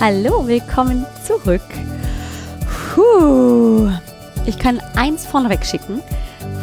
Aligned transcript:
Hallo, 0.00 0.46
willkommen 0.46 1.04
zurück. 1.24 1.60
Puh. 2.94 3.90
Ich 4.46 4.56
kann 4.56 4.80
eins 4.94 5.26
vorneweg 5.26 5.66
schicken 5.66 6.02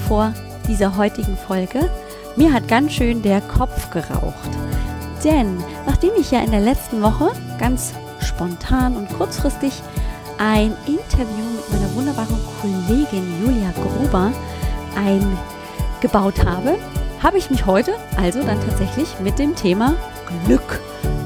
vor 0.08 0.34
dieser 0.70 0.96
heutigen 0.96 1.36
Folge. 1.36 1.90
Mir 2.38 2.54
hat 2.54 2.70
ganz 2.70 2.94
schön 2.94 3.21
der 3.21 3.42
Kopf 3.42 3.90
geraucht. 3.90 4.49
Denn 5.26 5.62
nachdem 5.85 6.12
ich 6.17 6.31
ja 6.31 6.40
in 6.40 6.52
der 6.52 6.62
letzten 6.62 7.02
Woche 7.02 7.34
ganz 7.60 7.94
spontan 8.21 8.96
und 8.96 9.10
kurzfristig 9.17 9.74
ein 10.38 10.74
Interview 10.88 11.46
mit 11.58 11.74
meiner 11.74 11.94
wunderbaren 11.94 12.40
Kollegin 12.62 13.44
Julia 13.44 13.74
Gruber 13.74 14.31
eingebaut 14.96 16.45
habe, 16.45 16.77
habe 17.22 17.38
ich 17.38 17.49
mich 17.49 17.66
heute 17.66 17.95
also 18.16 18.41
dann 18.44 18.62
tatsächlich 18.66 19.09
mit 19.20 19.38
dem 19.40 19.58
Thema 19.58 19.94
Glück 20.45 20.80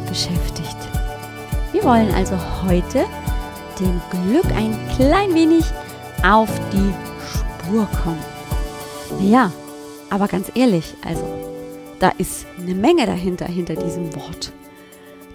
beschäftigt. 0.08 0.49
Wir 1.82 1.92
wollen 1.92 2.14
also 2.14 2.36
heute 2.66 3.06
dem 3.80 4.02
Glück 4.12 4.46
ein 4.52 4.78
klein 4.98 5.34
wenig 5.34 5.64
auf 6.26 6.50
die 6.74 6.94
Spur 7.32 7.88
kommen. 8.04 8.20
Ja, 9.22 9.54
aber 10.10 10.28
ganz 10.28 10.52
ehrlich, 10.56 10.94
also 11.06 11.24
da 12.00 12.10
ist 12.18 12.46
eine 12.58 12.76
Menge 12.76 13.06
dahinter, 13.06 13.46
hinter 13.46 13.76
diesem 13.76 14.14
Wort. 14.14 14.52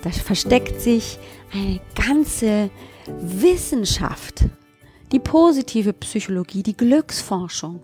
Da 0.03 0.11
versteckt 0.11 0.83
sich 0.83 1.19
eine 1.51 1.81
ganze 1.95 2.69
Wissenschaft, 3.07 4.45
die 5.13 5.21
positive 5.21 5.95
Psychologie, 5.95 6.63
die 6.63 6.77
Glücksforschung. 6.77 7.81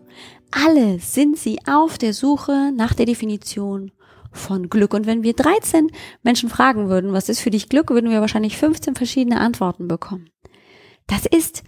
Alle 0.50 0.98
sind 0.98 1.38
sie 1.38 1.60
auf 1.66 1.96
der 1.96 2.12
Suche 2.12 2.72
nach 2.76 2.92
der 2.92 3.06
Definition 3.06 3.90
von 4.32 4.70
Glück. 4.70 4.94
Und 4.94 5.06
wenn 5.06 5.22
wir 5.22 5.34
13 5.34 5.88
Menschen 6.22 6.48
fragen 6.48 6.88
würden, 6.88 7.12
was 7.12 7.28
ist 7.28 7.40
für 7.40 7.50
dich 7.50 7.68
Glück, 7.68 7.90
würden 7.90 8.10
wir 8.10 8.20
wahrscheinlich 8.20 8.56
15 8.56 8.94
verschiedene 8.94 9.40
Antworten 9.40 9.88
bekommen. 9.88 10.30
Das 11.06 11.26
ist 11.26 11.62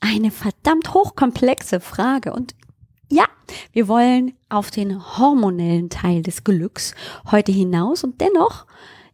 eine 0.00 0.30
verdammt 0.30 0.94
hochkomplexe 0.94 1.80
Frage. 1.80 2.32
Und 2.32 2.54
ja, 3.10 3.24
wir 3.72 3.88
wollen 3.88 4.34
auf 4.48 4.70
den 4.70 5.18
hormonellen 5.18 5.90
Teil 5.90 6.22
des 6.22 6.44
Glücks 6.44 6.94
heute 7.30 7.52
hinaus. 7.52 8.04
Und 8.04 8.20
dennoch 8.20 8.66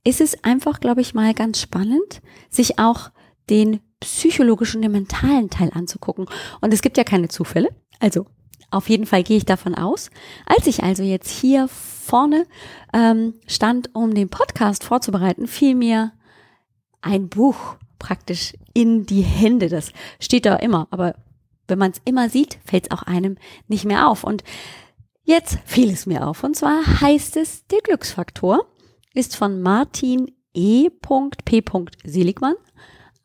ist 0.05 0.21
es 0.21 0.43
einfach, 0.45 0.81
glaube 0.81 1.01
ich, 1.01 1.15
mal 1.15 1.35
ganz 1.35 1.61
spannend, 1.61 2.21
sich 2.51 2.79
auch 2.79 3.11
den 3.51 3.81
psychologischen, 4.01 4.83
den 4.83 4.93
mentalen 4.93 5.51
Teil 5.51 5.71
anzugucken. 5.75 6.27
Und 6.61 6.73
es 6.73 6.83
gibt 6.83 6.97
ja 6.97 7.05
keine 7.05 7.29
Zufälle. 7.29 7.69
Also 8.01 8.27
auf 8.71 8.89
jeden 8.89 9.07
Fall 9.07 9.23
gehe 9.23 9.37
ich 9.37 9.45
davon 9.45 9.75
aus. 9.75 10.11
Als 10.47 10.67
ich 10.67 10.83
also 10.83 11.03
jetzt 11.03 11.31
hier 11.31 11.69
vorne 12.05 12.47
ähm, 12.93 13.35
stand, 13.47 13.95
um 13.95 14.15
den 14.15 14.29
Podcast 14.29 14.85
vorzubereiten, 14.85 15.47
fiel 15.47 15.75
mir 15.75 16.13
ein 17.01 17.29
Buch 17.29 17.77
praktisch 17.99 18.55
in 18.73 19.07
die 19.07 19.23
Hände. 19.23 19.69
Das 19.69 19.93
steht 20.21 20.47
da 20.47 20.57
immer, 20.57 20.89
aber 20.91 21.15
wenn 21.69 21.79
man 21.79 21.93
es 21.93 22.01
immer 22.05 22.29
sieht, 22.29 22.59
fällt 22.65 22.85
es 22.85 22.91
auch 22.91 23.03
einem 23.03 23.37
nicht 23.69 23.85
mehr 23.85 24.09
auf. 24.09 24.25
Und 24.25 24.45
jetzt 25.23 25.59
fiel 25.65 25.91
es 25.91 26.07
mir 26.07 26.27
auf. 26.27 26.45
Und 26.45 26.57
zwar 26.57 27.01
heißt 27.01 27.37
es, 27.37 27.67
der 27.67 27.81
Glücksfaktor 27.81 28.67
ist 29.15 29.37
von 29.37 29.63
Martin 29.63 30.31
E. 30.53 30.89
P. 30.91 31.63
Seligmann, 32.05 32.55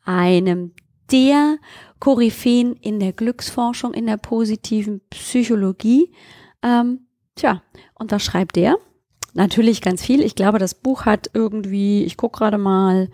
einem 0.04 0.72
der 1.10 1.58
Koryphäen 1.98 2.74
in 2.74 3.00
der 3.00 3.12
Glücksforschung, 3.12 3.94
in 3.94 4.06
der 4.06 4.16
positiven 4.16 5.00
Psychologie. 5.10 6.12
Ähm, 6.62 7.06
tja, 7.34 7.62
und 8.00 8.10
was 8.10 8.24
schreibt 8.24 8.56
der? 8.56 8.76
Natürlich 9.34 9.80
ganz 9.80 10.02
viel. 10.02 10.22
Ich 10.22 10.34
glaube, 10.34 10.58
das 10.58 10.74
Buch 10.74 11.04
hat 11.04 11.30
irgendwie, 11.34 12.02
ich 12.04 12.16
gucke 12.16 12.38
gerade 12.38 12.58
mal, 12.58 13.08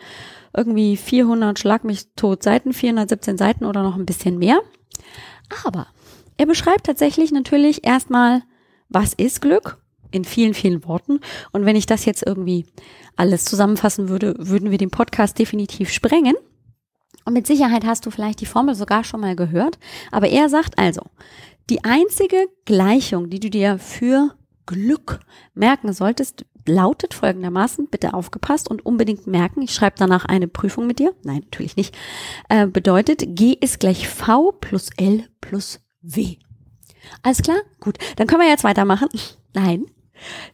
irgendwie 0.56 0.96
400 0.96 1.58
Schlag 1.58 1.84
mich 1.84 2.06
tot 2.16 2.42
Seiten, 2.42 2.72
417 2.72 3.36
Seiten 3.36 3.66
oder 3.66 3.82
noch 3.82 3.96
ein 3.96 4.06
bisschen 4.06 4.38
mehr. 4.38 4.60
Aber 5.64 5.86
er 6.38 6.46
beschreibt 6.46 6.86
tatsächlich 6.86 7.32
natürlich 7.32 7.84
erstmal, 7.84 8.42
was 8.88 9.12
ist 9.12 9.42
Glück? 9.42 9.78
In 10.12 10.24
vielen, 10.24 10.54
vielen 10.54 10.84
Worten. 10.84 11.20
Und 11.52 11.66
wenn 11.66 11.76
ich 11.76 11.84
das 11.84 12.04
jetzt 12.04 12.24
irgendwie 12.24 12.64
alles 13.16 13.44
zusammenfassen 13.44 14.08
würde, 14.08 14.34
würden 14.38 14.70
wir 14.70 14.78
den 14.78 14.90
Podcast 14.90 15.38
definitiv 15.38 15.90
sprengen. 15.90 16.36
Und 17.24 17.32
mit 17.32 17.46
Sicherheit 17.46 17.84
hast 17.84 18.06
du 18.06 18.10
vielleicht 18.10 18.40
die 18.40 18.46
Formel 18.46 18.74
sogar 18.74 19.04
schon 19.04 19.20
mal 19.20 19.36
gehört. 19.36 19.78
Aber 20.12 20.28
er 20.28 20.48
sagt 20.48 20.78
also, 20.78 21.02
die 21.68 21.84
einzige 21.84 22.46
Gleichung, 22.64 23.28
die 23.28 23.40
du 23.40 23.50
dir 23.50 23.78
für 23.78 24.34
Glück 24.66 25.20
merken 25.54 25.92
solltest, 25.92 26.44
lautet 26.66 27.14
folgendermaßen, 27.14 27.88
bitte 27.88 28.14
aufgepasst 28.14 28.68
und 28.68 28.84
unbedingt 28.84 29.26
merken, 29.26 29.62
ich 29.62 29.72
schreibe 29.72 29.96
danach 29.98 30.24
eine 30.24 30.48
Prüfung 30.48 30.86
mit 30.86 30.98
dir, 30.98 31.14
nein, 31.22 31.42
natürlich 31.44 31.76
nicht, 31.76 31.96
äh, 32.48 32.66
bedeutet, 32.66 33.24
G 33.28 33.52
ist 33.52 33.80
gleich 33.80 34.08
V 34.08 34.52
plus 34.52 34.90
L 34.96 35.24
plus 35.40 35.80
W. 36.02 36.36
Alles 37.22 37.42
klar? 37.42 37.58
Gut, 37.80 37.98
dann 38.16 38.26
können 38.26 38.42
wir 38.42 38.48
jetzt 38.48 38.64
weitermachen. 38.64 39.08
Nein, 39.54 39.86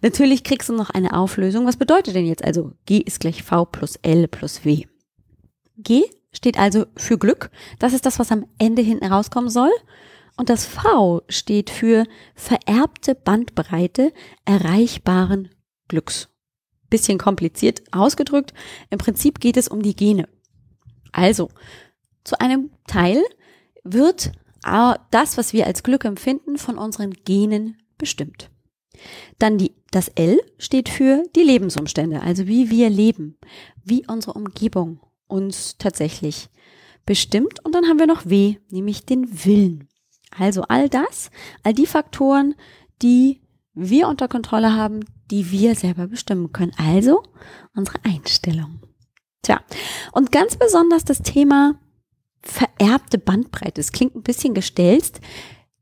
natürlich 0.01 0.45
kriegst 0.45 0.69
du 0.69 0.75
noch 0.75 0.91
eine 0.91 1.17
Auflösung. 1.17 1.67
Was 1.67 1.77
bedeutet 1.77 2.15
denn 2.15 2.27
jetzt 2.27 2.45
also 2.45 2.73
G 2.87 2.99
ist 2.99 3.21
gleich 3.21 3.43
V 3.43 3.65
plus 3.65 3.97
L 3.97 4.29
plus 4.29 4.65
W? 4.65 4.85
G 5.79 6.05
steht 6.33 6.59
also 6.59 6.87
für 6.97 7.19
Glück. 7.19 7.51
Das 7.79 7.93
ist 7.93 8.07
das, 8.07 8.19
was 8.19 8.33
am 8.33 8.47
Ende 8.59 8.83
hinten 8.83 9.07
rauskommen 9.07 9.51
soll. 9.51 9.71
Und 10.43 10.51
das 10.51 10.67
V 10.67 11.23
steht 11.29 11.71
für 11.71 12.05
vererbte 12.35 13.15
Bandbreite 13.15 14.13
erreichbaren 14.45 15.51
Glücks. 15.87 16.31
Bisschen 16.91 17.17
kompliziert 17.17 17.81
ausgedrückt. 17.93 18.53
Im 18.91 18.99
Prinzip 18.99 19.39
geht 19.39 19.57
es 19.57 19.69
um 19.69 19.83
die 19.83 19.95
Gene. 19.95 20.29
Also, 21.13 21.49
zu 22.25 22.41
einem 22.41 22.73
Teil 22.89 23.23
wird 23.85 24.33
das, 25.13 25.39
was 25.39 25.53
wir 25.53 25.65
als 25.69 25.85
Glück 25.85 26.05
empfinden, 26.05 26.59
von 26.59 26.77
unseren 26.77 27.13
Genen 27.13 27.81
bestimmt. 27.97 28.51
Dann 29.39 29.59
die, 29.59 29.77
das 29.93 30.09
L 30.09 30.41
steht 30.59 30.89
für 30.89 31.23
die 31.37 31.45
Lebensumstände, 31.45 32.21
also 32.21 32.49
wie 32.49 32.69
wir 32.69 32.91
leben, 32.91 33.39
wie 33.85 34.09
unsere 34.09 34.33
Umgebung 34.33 34.99
uns 35.29 35.79
tatsächlich 35.79 36.49
bestimmt. 37.07 37.65
Und 37.65 37.77
dann 37.77 37.85
haben 37.85 38.01
wir 38.01 38.09
noch 38.09 38.27
W, 38.27 38.57
nämlich 38.71 39.07
den 39.07 39.45
Willen. 39.45 39.87
Also 40.37 40.63
all 40.63 40.89
das, 40.89 41.31
all 41.63 41.75
die 41.75 41.87
Faktoren, 41.87 42.55
die 43.03 43.41
wir 43.75 44.09
unter 44.09 44.29
Kontrolle 44.29 44.75
haben, 44.75 45.01
die 45.31 45.51
wir 45.51 45.75
selber 45.75 46.07
bestimmen 46.07 46.53
können. 46.53 46.73
Also 46.77 47.23
unsere 47.75 47.99
Einstellung. 48.05 48.81
Tja, 49.43 49.61
und 50.13 50.31
ganz 50.31 50.57
besonders 50.57 51.05
das 51.05 51.23
Thema 51.23 51.75
vererbte 52.43 53.19
Bandbreite, 53.19 53.81
es 53.81 53.93
klingt 53.93 54.15
ein 54.15 54.23
bisschen 54.23 54.55
gestelzt, 54.55 55.21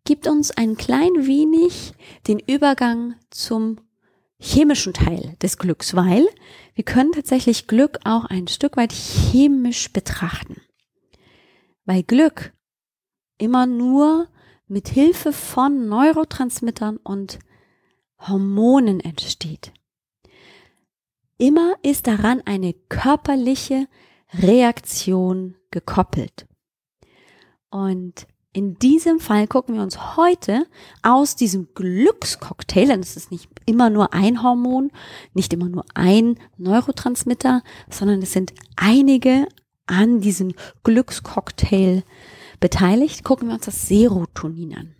gibt 0.04 0.26
uns 0.26 0.50
ein 0.50 0.76
klein 0.76 1.26
wenig 1.26 1.92
den 2.26 2.38
Übergang 2.38 3.16
zum 3.30 3.80
chemischen 4.38 4.94
Teil 4.94 5.36
des 5.42 5.58
Glücks, 5.58 5.94
weil 5.94 6.26
wir 6.74 6.84
können 6.84 7.12
tatsächlich 7.12 7.66
Glück 7.66 7.98
auch 8.04 8.24
ein 8.24 8.48
Stück 8.48 8.76
weit 8.76 8.92
chemisch 8.92 9.92
betrachten. 9.92 10.62
Weil 11.84 12.02
Glück 12.02 12.54
immer 13.36 13.66
nur 13.66 14.28
mit 14.70 14.88
Hilfe 14.88 15.32
von 15.32 15.88
Neurotransmittern 15.88 16.96
und 16.98 17.40
Hormonen 18.20 19.00
entsteht. 19.00 19.72
Immer 21.38 21.74
ist 21.82 22.06
daran 22.06 22.42
eine 22.44 22.74
körperliche 22.88 23.88
Reaktion 24.32 25.56
gekoppelt. 25.70 26.46
Und 27.70 28.26
in 28.52 28.78
diesem 28.78 29.20
Fall 29.20 29.46
gucken 29.46 29.74
wir 29.74 29.82
uns 29.82 30.16
heute 30.16 30.66
aus 31.02 31.34
diesem 31.34 31.68
Glückscocktail, 31.74 32.86
denn 32.86 33.00
es 33.00 33.16
ist 33.16 33.30
nicht 33.30 33.48
immer 33.66 33.90
nur 33.90 34.12
ein 34.12 34.42
Hormon, 34.42 34.90
nicht 35.34 35.52
immer 35.52 35.68
nur 35.68 35.84
ein 35.94 36.38
Neurotransmitter, 36.58 37.62
sondern 37.88 38.22
es 38.22 38.32
sind 38.32 38.52
einige 38.76 39.46
an 39.86 40.20
diesem 40.20 40.52
Glückscocktail 40.84 42.04
beteiligt, 42.60 43.24
gucken 43.24 43.48
wir 43.48 43.54
uns 43.54 43.64
das 43.64 43.88
Serotonin 43.88 44.76
an. 44.76 44.94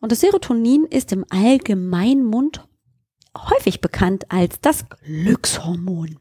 Und 0.00 0.12
das 0.12 0.20
Serotonin 0.20 0.84
ist 0.84 1.12
im 1.12 1.24
Allgemeinmund 1.30 2.66
häufig 3.36 3.80
bekannt 3.80 4.30
als 4.30 4.60
das 4.60 4.84
Glückshormon. 5.04 6.18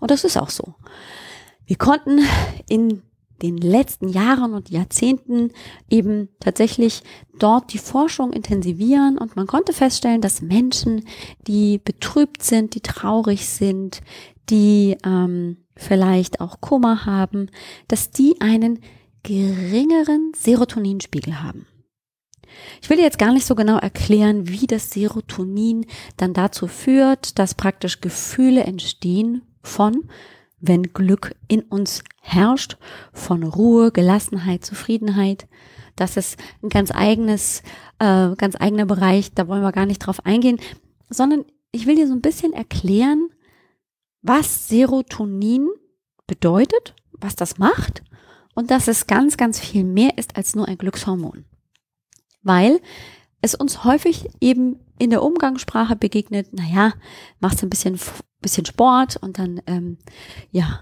Und 0.00 0.10
das 0.10 0.24
ist 0.24 0.36
auch 0.36 0.50
so. 0.50 0.74
Wir 1.66 1.76
konnten 1.76 2.20
in 2.68 3.02
den 3.42 3.58
letzten 3.58 4.08
Jahren 4.08 4.54
und 4.54 4.70
Jahrzehnten 4.70 5.50
eben 5.90 6.28
tatsächlich 6.40 7.02
dort 7.38 7.72
die 7.72 7.78
Forschung 7.78 8.32
intensivieren 8.32 9.18
und 9.18 9.36
man 9.36 9.46
konnte 9.46 9.72
feststellen, 9.72 10.20
dass 10.20 10.40
Menschen, 10.40 11.04
die 11.46 11.78
betrübt 11.78 12.42
sind, 12.42 12.74
die 12.74 12.80
traurig 12.80 13.46
sind, 13.48 14.00
die 14.50 14.96
ähm, 15.04 15.58
vielleicht 15.76 16.40
auch 16.40 16.60
Kummer 16.60 17.06
haben, 17.06 17.50
dass 17.88 18.10
die 18.10 18.40
einen 18.40 18.80
geringeren 19.24 20.32
Serotoninspiegel 20.36 21.42
haben. 21.42 21.66
Ich 22.80 22.88
will 22.88 23.00
jetzt 23.00 23.18
gar 23.18 23.32
nicht 23.32 23.46
so 23.46 23.56
genau 23.56 23.78
erklären, 23.78 24.48
wie 24.48 24.68
das 24.68 24.90
Serotonin 24.90 25.86
dann 26.16 26.34
dazu 26.34 26.68
führt, 26.68 27.38
dass 27.40 27.56
praktisch 27.56 28.00
Gefühle 28.00 28.62
entstehen 28.62 29.42
von 29.62 30.08
wenn 30.66 30.94
Glück 30.94 31.34
in 31.46 31.62
uns 31.62 32.02
herrscht, 32.22 32.78
von 33.12 33.42
Ruhe, 33.42 33.92
Gelassenheit, 33.92 34.64
Zufriedenheit. 34.64 35.46
Das 35.94 36.16
ist 36.16 36.38
ein 36.62 36.70
ganz 36.70 36.90
eigenes, 36.90 37.62
äh, 37.98 38.34
ganz 38.36 38.56
eigener 38.58 38.86
Bereich, 38.86 39.34
da 39.34 39.46
wollen 39.46 39.62
wir 39.62 39.72
gar 39.72 39.84
nicht 39.84 39.98
drauf 39.98 40.24
eingehen, 40.24 40.58
sondern 41.10 41.44
ich 41.70 41.86
will 41.86 41.96
dir 41.96 42.08
so 42.08 42.14
ein 42.14 42.22
bisschen 42.22 42.54
erklären, 42.54 43.28
was 44.22 44.68
Serotonin 44.68 45.68
bedeutet, 46.26 46.94
was 47.12 47.36
das 47.36 47.58
macht 47.58 48.02
und 48.54 48.70
dass 48.70 48.88
es 48.88 49.06
ganz, 49.06 49.36
ganz 49.36 49.60
viel 49.60 49.84
mehr 49.84 50.16
ist 50.18 50.36
als 50.36 50.54
nur 50.54 50.68
ein 50.68 50.78
Glückshormon. 50.78 51.44
Weil 52.42 52.80
es 53.40 53.54
uns 53.54 53.84
häufig 53.84 54.28
eben 54.40 54.80
in 54.98 55.10
der 55.10 55.22
Umgangssprache 55.22 55.96
begegnet, 55.96 56.52
naja, 56.52 56.94
machst 57.40 57.62
ein 57.62 57.70
bisschen, 57.70 57.98
bisschen 58.40 58.64
Sport 58.64 59.16
und 59.16 59.38
dann, 59.38 59.60
ähm, 59.66 59.98
ja, 60.50 60.80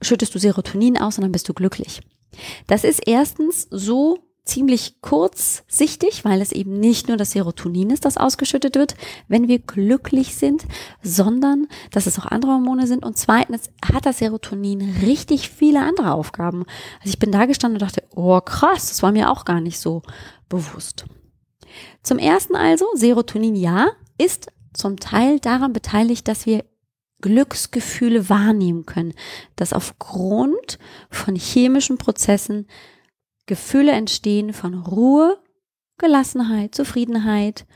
schüttest 0.00 0.34
du 0.34 0.38
Serotonin 0.38 0.98
aus 0.98 1.18
und 1.18 1.22
dann 1.22 1.32
bist 1.32 1.48
du 1.48 1.54
glücklich. 1.54 2.00
Das 2.66 2.84
ist 2.84 3.06
erstens 3.06 3.68
so 3.70 4.18
ziemlich 4.44 5.00
kurzsichtig, 5.00 6.24
weil 6.24 6.42
es 6.42 6.52
eben 6.52 6.78
nicht 6.78 7.08
nur 7.08 7.16
das 7.16 7.32
Serotonin 7.32 7.90
ist, 7.90 8.04
das 8.04 8.18
ausgeschüttet 8.18 8.76
wird, 8.76 8.94
wenn 9.26 9.48
wir 9.48 9.58
glücklich 9.58 10.36
sind, 10.36 10.64
sondern 11.02 11.66
dass 11.92 12.06
es 12.06 12.18
auch 12.18 12.26
andere 12.26 12.52
Hormone 12.52 12.86
sind. 12.86 13.04
Und 13.04 13.16
zweitens 13.16 13.70
hat 13.84 14.04
das 14.04 14.18
Serotonin 14.18 14.96
richtig 15.02 15.48
viele 15.48 15.80
andere 15.80 16.12
Aufgaben. 16.12 16.64
Also 17.00 17.08
ich 17.08 17.18
bin 17.18 17.32
da 17.32 17.46
gestanden 17.46 17.76
und 17.76 17.82
dachte, 17.82 18.02
oh 18.14 18.40
krass, 18.40 18.88
das 18.88 19.02
war 19.02 19.12
mir 19.12 19.30
auch 19.30 19.46
gar 19.46 19.60
nicht 19.60 19.78
so 19.78 20.02
bewusst. 20.50 21.06
Zum 22.02 22.18
ersten 22.18 22.54
also, 22.54 22.86
Serotonin 22.94 23.56
ja, 23.56 23.88
ist 24.18 24.48
zum 24.74 25.00
Teil 25.00 25.40
daran 25.40 25.72
beteiligt, 25.72 26.28
dass 26.28 26.44
wir 26.44 26.64
Glücksgefühle 27.22 28.28
wahrnehmen 28.28 28.84
können, 28.84 29.14
dass 29.56 29.72
aufgrund 29.72 30.78
von 31.10 31.34
chemischen 31.34 31.96
Prozessen 31.96 32.66
Gefühle 33.46 33.92
entstehen 33.92 34.52
von 34.52 34.74
Ruhe, 34.74 35.38
Gelassenheit, 35.98 36.74
Zufriedenheit, 36.74 37.66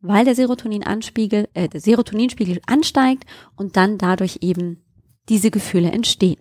weil 0.00 0.24
der 0.24 0.34
Serotonin 0.34 0.84
anspiegel, 0.84 1.48
äh, 1.54 1.68
der 1.68 1.80
Serotoninspiegel 1.80 2.60
ansteigt 2.66 3.24
und 3.56 3.76
dann 3.76 3.98
dadurch 3.98 4.38
eben 4.40 4.84
diese 5.28 5.50
Gefühle 5.50 5.90
entstehen. 5.90 6.40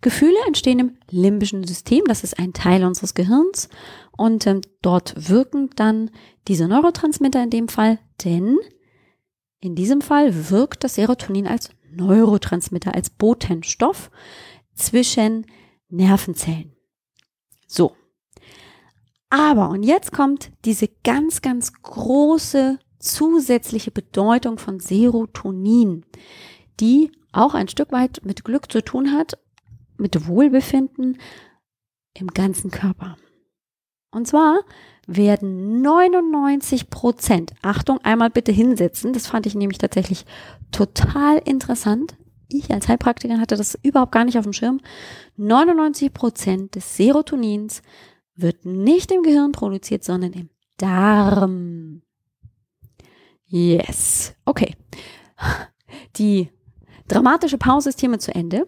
Gefühle 0.00 0.38
entstehen 0.46 0.80
im 0.80 0.96
limbischen 1.10 1.64
System, 1.64 2.04
das 2.06 2.24
ist 2.24 2.38
ein 2.38 2.52
Teil 2.52 2.84
unseres 2.84 3.14
Gehirns 3.14 3.68
und 4.16 4.46
ähm, 4.46 4.62
dort 4.82 5.28
wirken 5.28 5.70
dann 5.76 6.10
diese 6.48 6.66
Neurotransmitter 6.66 7.42
in 7.42 7.50
dem 7.50 7.68
Fall, 7.68 7.98
denn 8.24 8.58
in 9.60 9.74
diesem 9.76 10.00
Fall 10.00 10.50
wirkt 10.50 10.82
das 10.84 10.96
Serotonin 10.96 11.46
als 11.46 11.70
Neurotransmitter, 11.92 12.94
als 12.94 13.10
Botenstoff 13.10 14.10
zwischen 14.74 15.46
Nervenzellen. 15.88 16.74
So. 17.70 17.94
Aber, 19.30 19.70
und 19.70 19.84
jetzt 19.84 20.12
kommt 20.12 20.50
diese 20.64 20.88
ganz, 21.04 21.40
ganz 21.40 21.72
große 21.72 22.80
zusätzliche 22.98 23.92
Bedeutung 23.92 24.58
von 24.58 24.80
Serotonin, 24.80 26.04
die 26.80 27.12
auch 27.32 27.54
ein 27.54 27.68
Stück 27.68 27.92
weit 27.92 28.22
mit 28.24 28.44
Glück 28.44 28.70
zu 28.72 28.82
tun 28.82 29.12
hat 29.12 29.38
mit 29.96 30.26
Wohlbefinden 30.26 31.18
im 32.14 32.26
ganzen 32.28 32.72
Körper. 32.72 33.16
Und 34.10 34.26
zwar 34.26 34.60
werden 35.06 35.80
99 35.80 36.90
Prozent, 36.90 37.52
Achtung, 37.62 37.98
einmal 37.98 38.30
bitte 38.30 38.50
hinsetzen, 38.50 39.12
das 39.12 39.28
fand 39.28 39.46
ich 39.46 39.54
nämlich 39.54 39.78
tatsächlich 39.78 40.26
total 40.72 41.38
interessant. 41.38 42.16
Ich 42.52 42.70
als 42.70 42.88
Heilpraktiker 42.88 43.38
hatte 43.38 43.56
das 43.56 43.78
überhaupt 43.82 44.12
gar 44.12 44.24
nicht 44.24 44.38
auf 44.38 44.44
dem 44.44 44.52
Schirm. 44.52 44.80
99 45.36 46.12
Prozent 46.12 46.74
des 46.74 46.96
Serotonins 46.96 47.82
wird 48.34 48.64
nicht 48.64 49.12
im 49.12 49.22
Gehirn 49.22 49.52
produziert, 49.52 50.04
sondern 50.04 50.32
im 50.32 50.50
Darm. 50.76 52.02
Yes. 53.46 54.34
Okay. 54.44 54.76
Die 56.16 56.50
dramatische 57.08 57.58
Pause 57.58 57.90
ist 57.90 58.00
hiermit 58.00 58.22
zu 58.22 58.34
Ende. 58.34 58.66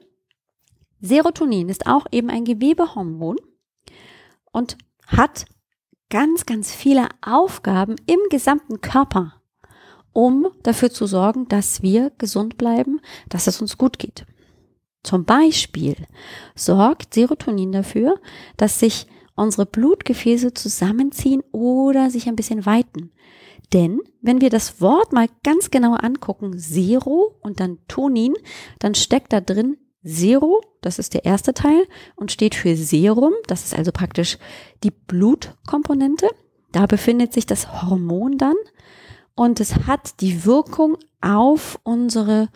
Serotonin 1.01 1.69
ist 1.69 1.87
auch 1.87 2.07
eben 2.13 2.31
ein 2.31 2.45
Gewebehormon 2.45 3.37
und 4.53 4.77
hat 5.07 5.47
ganz, 6.11 6.47
ganz 6.47 6.73
viele 6.73 7.09
Aufgaben 7.23 7.97
im 8.07 8.19
gesamten 8.31 8.81
Körper, 8.81 9.42
um 10.13 10.49
dafür 10.63 10.91
zu 10.91 11.07
sorgen, 11.07 11.49
dass 11.49 11.83
wir 11.83 12.11
gesund 12.19 12.59
bleiben, 12.59 13.01
dass 13.29 13.47
es 13.47 13.61
uns 13.61 13.79
gut 13.79 13.99
geht. 13.99 14.27
Zum 15.03 15.25
Beispiel 15.25 15.97
sorgt 16.55 17.15
Serotonin 17.15 17.73
dafür, 17.73 18.21
dass 18.57 18.79
sich 18.79 19.07
unsere 19.35 19.67
Blutgefäße 19.67 20.55
zusammenziehen 20.55 21.43
oder 21.53 22.11
sich 22.11 22.29
ein 22.29 22.37
bisschen 22.37 22.67
weiten. 22.67 23.11
Denn 23.73 24.01
wenn 24.21 24.41
wir 24.41 24.51
das 24.51 24.81
Wort 24.81 25.13
mal 25.13 25.29
ganz 25.43 25.71
genau 25.71 25.95
angucken, 25.95 26.59
Zero 26.59 27.39
und 27.41 27.59
dann 27.59 27.79
Tonin, 27.89 28.35
dann 28.79 28.95
steckt 28.95 29.33
da 29.33 29.41
drin 29.41 29.79
Zero, 30.05 30.61
das 30.81 30.99
ist 30.99 31.15
der 31.15 31.25
erste 31.25 31.55
Teil 31.55 31.87
und 32.17 32.33
steht 32.33 32.55
für 32.55 32.77
Serum, 32.77 33.33
das 33.47 33.65
ist 33.65 33.75
also 33.75 33.93
praktisch 33.93 34.37
die 34.83 34.91
Blutkomponente. 34.91 36.29
Da 36.73 36.87
befindet 36.87 37.33
sich 37.33 37.47
das 37.47 37.83
Hormon 37.83 38.37
dann 38.37 38.57
und 39.43 39.59
es 39.59 39.75
hat 39.89 40.21
die 40.21 40.45
Wirkung 40.45 40.97
auf 41.21 41.81
unsere 41.83 42.49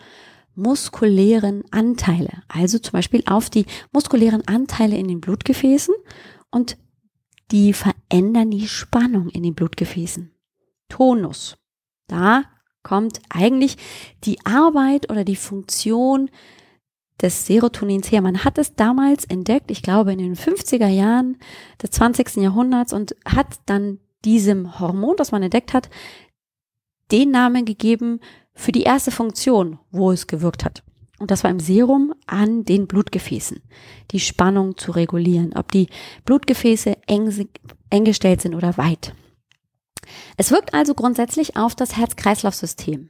muskulären 0.55 1.63
Anteile, 1.69 2.43
also 2.47 2.79
zum 2.79 2.93
Beispiel 2.93 3.23
auf 3.25 3.49
die 3.49 3.65
muskulären 3.91 4.47
Anteile 4.47 4.95
in 4.97 5.09
den 5.09 5.19
Blutgefäßen 5.19 5.93
und 6.49 6.77
die 7.51 7.73
verändern 7.73 8.51
die 8.51 8.69
Spannung 8.69 9.27
in 9.29 9.43
den 9.43 9.53
Blutgefäßen. 9.53 10.31
Tonus. 10.87 11.57
Da 12.07 12.43
kommt 12.83 13.19
eigentlich 13.27 13.75
die 14.23 14.39
Arbeit 14.45 15.11
oder 15.11 15.25
die 15.25 15.35
Funktion 15.35 16.29
des 17.21 17.45
Serotonins 17.47 18.11
her. 18.11 18.21
Man 18.21 18.45
hat 18.45 18.57
es 18.57 18.75
damals 18.75 19.25
entdeckt, 19.25 19.71
ich 19.71 19.81
glaube 19.81 20.13
in 20.13 20.19
den 20.19 20.35
50er 20.35 20.87
Jahren 20.87 21.37
des 21.81 21.91
20. 21.91 22.37
Jahrhunderts 22.37 22.93
und 22.93 23.13
hat 23.25 23.59
dann 23.65 23.99
diesem 24.23 24.79
Hormon, 24.79 25.15
das 25.17 25.31
man 25.31 25.43
entdeckt 25.43 25.73
hat, 25.73 25.89
den 27.11 27.31
Namen 27.31 27.65
gegeben 27.65 28.19
für 28.53 28.71
die 28.71 28.83
erste 28.83 29.11
Funktion, 29.11 29.79
wo 29.91 30.11
es 30.11 30.27
gewirkt 30.27 30.65
hat. 30.65 30.83
Und 31.19 31.31
das 31.31 31.43
war 31.43 31.51
im 31.51 31.59
Serum 31.59 32.13
an 32.27 32.63
den 32.63 32.87
Blutgefäßen, 32.87 33.61
die 34.11 34.19
Spannung 34.19 34.77
zu 34.77 34.91
regulieren, 34.91 35.53
ob 35.55 35.71
die 35.71 35.87
Blutgefäße 36.25 36.95
eng, 37.07 37.49
eng 37.89 38.05
gestellt 38.05 38.41
sind 38.41 38.53
oder 38.53 38.77
weit. 38.77 39.13
Es 40.37 40.51
wirkt 40.51 40.73
also 40.73 40.93
grundsätzlich 40.93 41.57
auf 41.57 41.75
das 41.75 41.97
Herz-Kreislauf-System. 41.97 43.09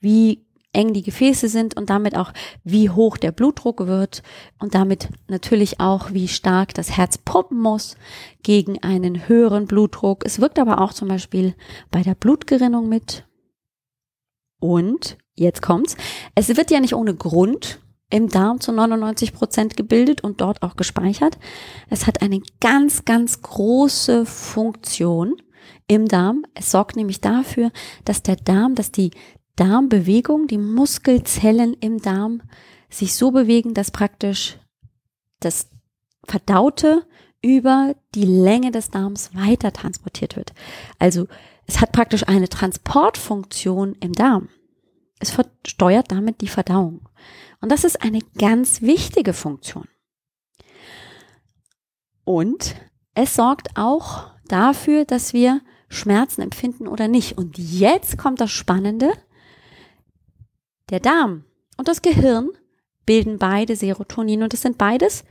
Wie 0.00 0.44
eng 0.72 0.92
die 0.92 1.02
Gefäße 1.02 1.48
sind 1.48 1.76
und 1.76 1.88
damit 1.90 2.16
auch, 2.16 2.32
wie 2.64 2.90
hoch 2.90 3.16
der 3.16 3.32
Blutdruck 3.32 3.86
wird 3.86 4.22
und 4.58 4.74
damit 4.74 5.08
natürlich 5.28 5.80
auch, 5.80 6.12
wie 6.12 6.28
stark 6.28 6.74
das 6.74 6.96
Herz 6.96 7.16
pumpen 7.18 7.58
muss 7.58 7.96
gegen 8.42 8.82
einen 8.82 9.28
höheren 9.28 9.66
Blutdruck. 9.66 10.24
Es 10.26 10.40
wirkt 10.40 10.58
aber 10.58 10.80
auch 10.80 10.92
zum 10.92 11.08
Beispiel 11.08 11.54
bei 11.90 12.02
der 12.02 12.14
Blutgerinnung 12.14 12.88
mit. 12.88 13.24
Und 14.64 15.18
jetzt 15.34 15.60
kommt's. 15.60 15.94
Es 16.34 16.48
wird 16.48 16.70
ja 16.70 16.80
nicht 16.80 16.94
ohne 16.94 17.14
Grund 17.14 17.80
im 18.08 18.30
Darm 18.30 18.60
zu 18.60 18.72
99 18.72 19.34
Prozent 19.34 19.76
gebildet 19.76 20.24
und 20.24 20.40
dort 20.40 20.62
auch 20.62 20.76
gespeichert. 20.76 21.36
Es 21.90 22.06
hat 22.06 22.22
eine 22.22 22.40
ganz, 22.62 23.04
ganz 23.04 23.42
große 23.42 24.24
Funktion 24.24 25.36
im 25.86 26.08
Darm. 26.08 26.46
Es 26.54 26.70
sorgt 26.70 26.96
nämlich 26.96 27.20
dafür, 27.20 27.72
dass 28.06 28.22
der 28.22 28.36
Darm, 28.36 28.74
dass 28.74 28.90
die 28.90 29.10
Darmbewegung, 29.56 30.46
die 30.46 30.56
Muskelzellen 30.56 31.74
im 31.74 32.00
Darm 32.00 32.40
sich 32.88 33.14
so 33.14 33.32
bewegen, 33.32 33.74
dass 33.74 33.90
praktisch 33.90 34.56
das 35.40 35.68
Verdaute 36.26 37.06
über 37.42 37.94
die 38.14 38.24
Länge 38.24 38.70
des 38.70 38.88
Darms 38.88 39.34
weiter 39.34 39.74
transportiert 39.74 40.36
wird. 40.36 40.54
Also 40.98 41.26
es 41.66 41.80
hat 41.80 41.92
praktisch 41.92 42.28
eine 42.28 42.48
Transportfunktion 42.48 43.94
im 44.00 44.12
Darm. 44.12 44.48
Es 45.18 45.34
steuert 45.66 46.10
damit 46.10 46.40
die 46.40 46.48
Verdauung. 46.48 47.08
Und 47.60 47.72
das 47.72 47.84
ist 47.84 48.02
eine 48.02 48.20
ganz 48.38 48.82
wichtige 48.82 49.32
Funktion. 49.32 49.88
Und 52.24 52.74
es 53.14 53.34
sorgt 53.34 53.76
auch 53.76 54.32
dafür, 54.48 55.04
dass 55.04 55.32
wir 55.32 55.60
Schmerzen 55.88 56.42
empfinden 56.42 56.88
oder 56.88 57.08
nicht. 57.08 57.38
Und 57.38 57.56
jetzt 57.56 58.18
kommt 58.18 58.40
das 58.40 58.50
Spannende. 58.50 59.12
Der 60.90 61.00
Darm 61.00 61.44
und 61.78 61.88
das 61.88 62.02
Gehirn 62.02 62.50
bilden 63.06 63.38
beide 63.38 63.76
Serotonin 63.76 64.42
und 64.42 64.52
es 64.52 64.62
sind 64.62 64.76
beides 64.76 65.24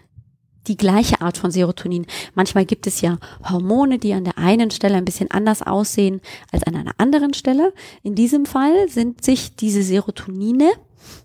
die 0.68 0.78
gleiche 0.78 1.22
Art 1.22 1.38
von 1.38 1.52
Serotonin. 1.52 2.06
Manchmal 2.36 2.66
gibt 2.66 2.88
es 2.88 3.02
ja 3.02 3.18
Hormone, 3.50 4.00
die 4.00 4.14
an 4.14 4.24
der 4.24 4.38
einen 4.38 4.72
Stelle 4.72 4.96
ein 4.96 5.06
bisschen 5.06 5.32
anders 5.32 5.62
aussehen 5.62 6.22
als 6.52 6.64
an 6.64 6.76
einer 6.76 6.94
anderen 6.98 7.34
Stelle. 7.34 7.74
In 8.02 8.16
diesem 8.16 8.46
Fall 8.46 8.88
sind 8.90 9.24
sich 9.24 9.56
diese 9.56 9.84
Serotonine 9.84 10.72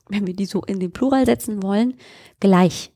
wenn 0.09 0.27
wir 0.27 0.35
die 0.35 0.47
so 0.47 0.63
in 0.63 0.81
den 0.81 0.93
Plural 0.93 1.27
setzen 1.27 1.63
wollen, 1.63 1.95
gleich. 2.41 2.93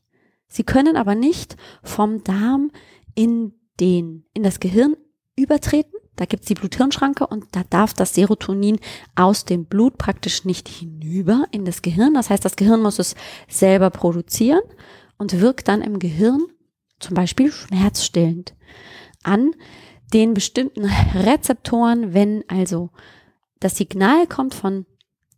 Sie 0.47 0.63
können 0.63 0.95
aber 0.95 1.15
nicht 1.15 1.57
vom 1.83 2.23
Darm 2.23 2.71
in 3.15 3.53
den, 3.79 4.25
in 4.33 4.43
das 4.43 4.59
Gehirn 4.59 4.95
übertreten. 5.35 5.93
Da 6.15 6.25
gibt's 6.25 6.45
die 6.45 6.53
Blut-Hirn-Schranke 6.53 7.25
und 7.25 7.45
da 7.53 7.63
darf 7.67 7.95
das 7.95 8.13
Serotonin 8.13 8.79
aus 9.15 9.45
dem 9.45 9.65
Blut 9.65 9.97
praktisch 9.97 10.45
nicht 10.45 10.69
hinüber 10.69 11.45
in 11.49 11.65
das 11.65 11.81
Gehirn. 11.81 12.13
Das 12.13 12.29
heißt, 12.29 12.45
das 12.45 12.55
Gehirn 12.55 12.83
muss 12.83 12.99
es 12.99 13.15
selber 13.47 13.89
produzieren 13.89 14.61
und 15.17 15.39
wirkt 15.39 15.67
dann 15.67 15.81
im 15.81 15.99
Gehirn 15.99 16.41
zum 16.99 17.15
Beispiel 17.15 17.51
schmerzstillend 17.51 18.55
an 19.23 19.51
den 20.13 20.33
bestimmten 20.33 20.85
Rezeptoren, 21.15 22.13
wenn 22.13 22.43
also 22.47 22.89
das 23.59 23.77
Signal 23.77 24.27
kommt 24.27 24.53
von 24.53 24.85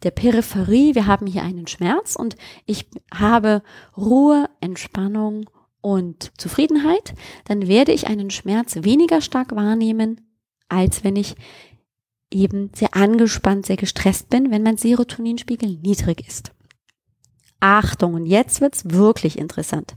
der 0.04 0.12
Peripherie, 0.12 0.96
wir 0.96 1.08
haben 1.08 1.26
hier 1.26 1.44
einen 1.44 1.68
Schmerz 1.68 2.16
und 2.16 2.36
ich 2.66 2.88
habe 3.14 3.64
Ruhe, 3.96 4.50
Entspannung 4.60 5.50
und 5.82 6.32
Zufriedenheit, 6.38 7.14
dann 7.46 7.68
werde 7.68 7.92
ich 7.92 8.08
einen 8.08 8.30
Schmerz 8.30 8.76
weniger 8.84 9.22
stark 9.22 9.56
wahrnehmen, 9.56 10.22
als 10.68 11.04
wenn 11.04 11.16
ich 11.16 11.36
eben 12.32 12.72
sehr 12.76 12.96
angespannt, 12.96 13.66
sehr 13.66 13.78
gestresst 13.78 14.30
bin, 14.30 14.52
wenn 14.52 14.64
mein 14.64 14.78
Serotoninspiegel 14.78 15.78
niedrig 15.78 16.28
ist. 16.28 16.55
Achtung, 17.66 18.14
und 18.14 18.28
jetzt 18.28 18.62
wird's 18.62 18.84
wirklich 18.86 19.40
interessant. 19.40 19.96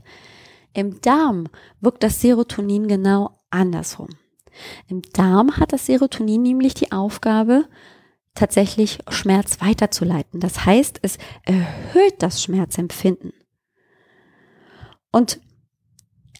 Im 0.73 0.99
Darm 1.01 1.45
wirkt 1.81 2.01
das 2.01 2.19
Serotonin 2.19 2.87
genau 2.87 3.37
andersrum. 3.51 4.09
Im 4.87 5.03
Darm 5.13 5.57
hat 5.57 5.71
das 5.71 5.85
Serotonin 5.85 6.41
nämlich 6.41 6.73
die 6.73 6.91
Aufgabe, 6.91 7.65
tatsächlich 8.33 8.97
Schmerz 9.09 9.61
weiterzuleiten. 9.61 10.39
Das 10.39 10.65
heißt, 10.65 10.99
es 11.03 11.19
erhöht 11.43 12.15
das 12.19 12.41
Schmerzempfinden. 12.41 13.33
Und 15.11 15.39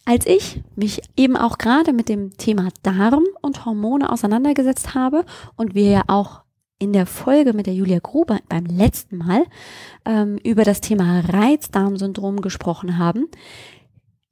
als 0.06 0.26
ich 0.26 0.64
mich 0.74 1.00
eben 1.16 1.36
auch 1.36 1.58
gerade 1.58 1.92
mit 1.92 2.08
dem 2.08 2.36
Thema 2.38 2.70
Darm 2.82 3.24
und 3.40 3.64
Hormone 3.66 4.10
auseinandergesetzt 4.10 4.96
habe 4.96 5.24
und 5.54 5.76
wir 5.76 5.90
ja 5.90 6.02
auch 6.08 6.42
in 6.80 6.92
der 6.92 7.06
Folge 7.06 7.52
mit 7.52 7.66
der 7.66 7.74
Julia 7.74 8.00
Gruber 8.00 8.40
beim 8.48 8.64
letzten 8.64 9.18
Mal 9.18 9.44
ähm, 10.04 10.38
über 10.38 10.64
das 10.64 10.80
Thema 10.80 11.20
Reizdarmsyndrom 11.20 12.40
gesprochen 12.40 12.98
haben, 12.98 13.28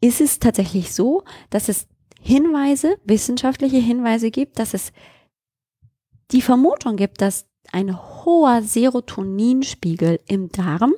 ist 0.01 0.21
es 0.21 0.41
tatsächlich 0.41 0.93
so, 0.93 1.23
dass 1.51 1.69
es 1.69 1.87
Hinweise, 2.21 2.97
wissenschaftliche 3.05 3.77
Hinweise 3.77 4.31
gibt, 4.31 4.59
dass 4.59 4.75
es 4.75 4.93
die 6.33 6.43
Vermutung 6.43 6.97
gibt, 6.97 7.21
dass 7.21 7.47
ein 7.71 7.97
hoher 7.97 8.63
Serotoninspiegel 8.63 10.19
im 10.27 10.51
Darm 10.51 10.95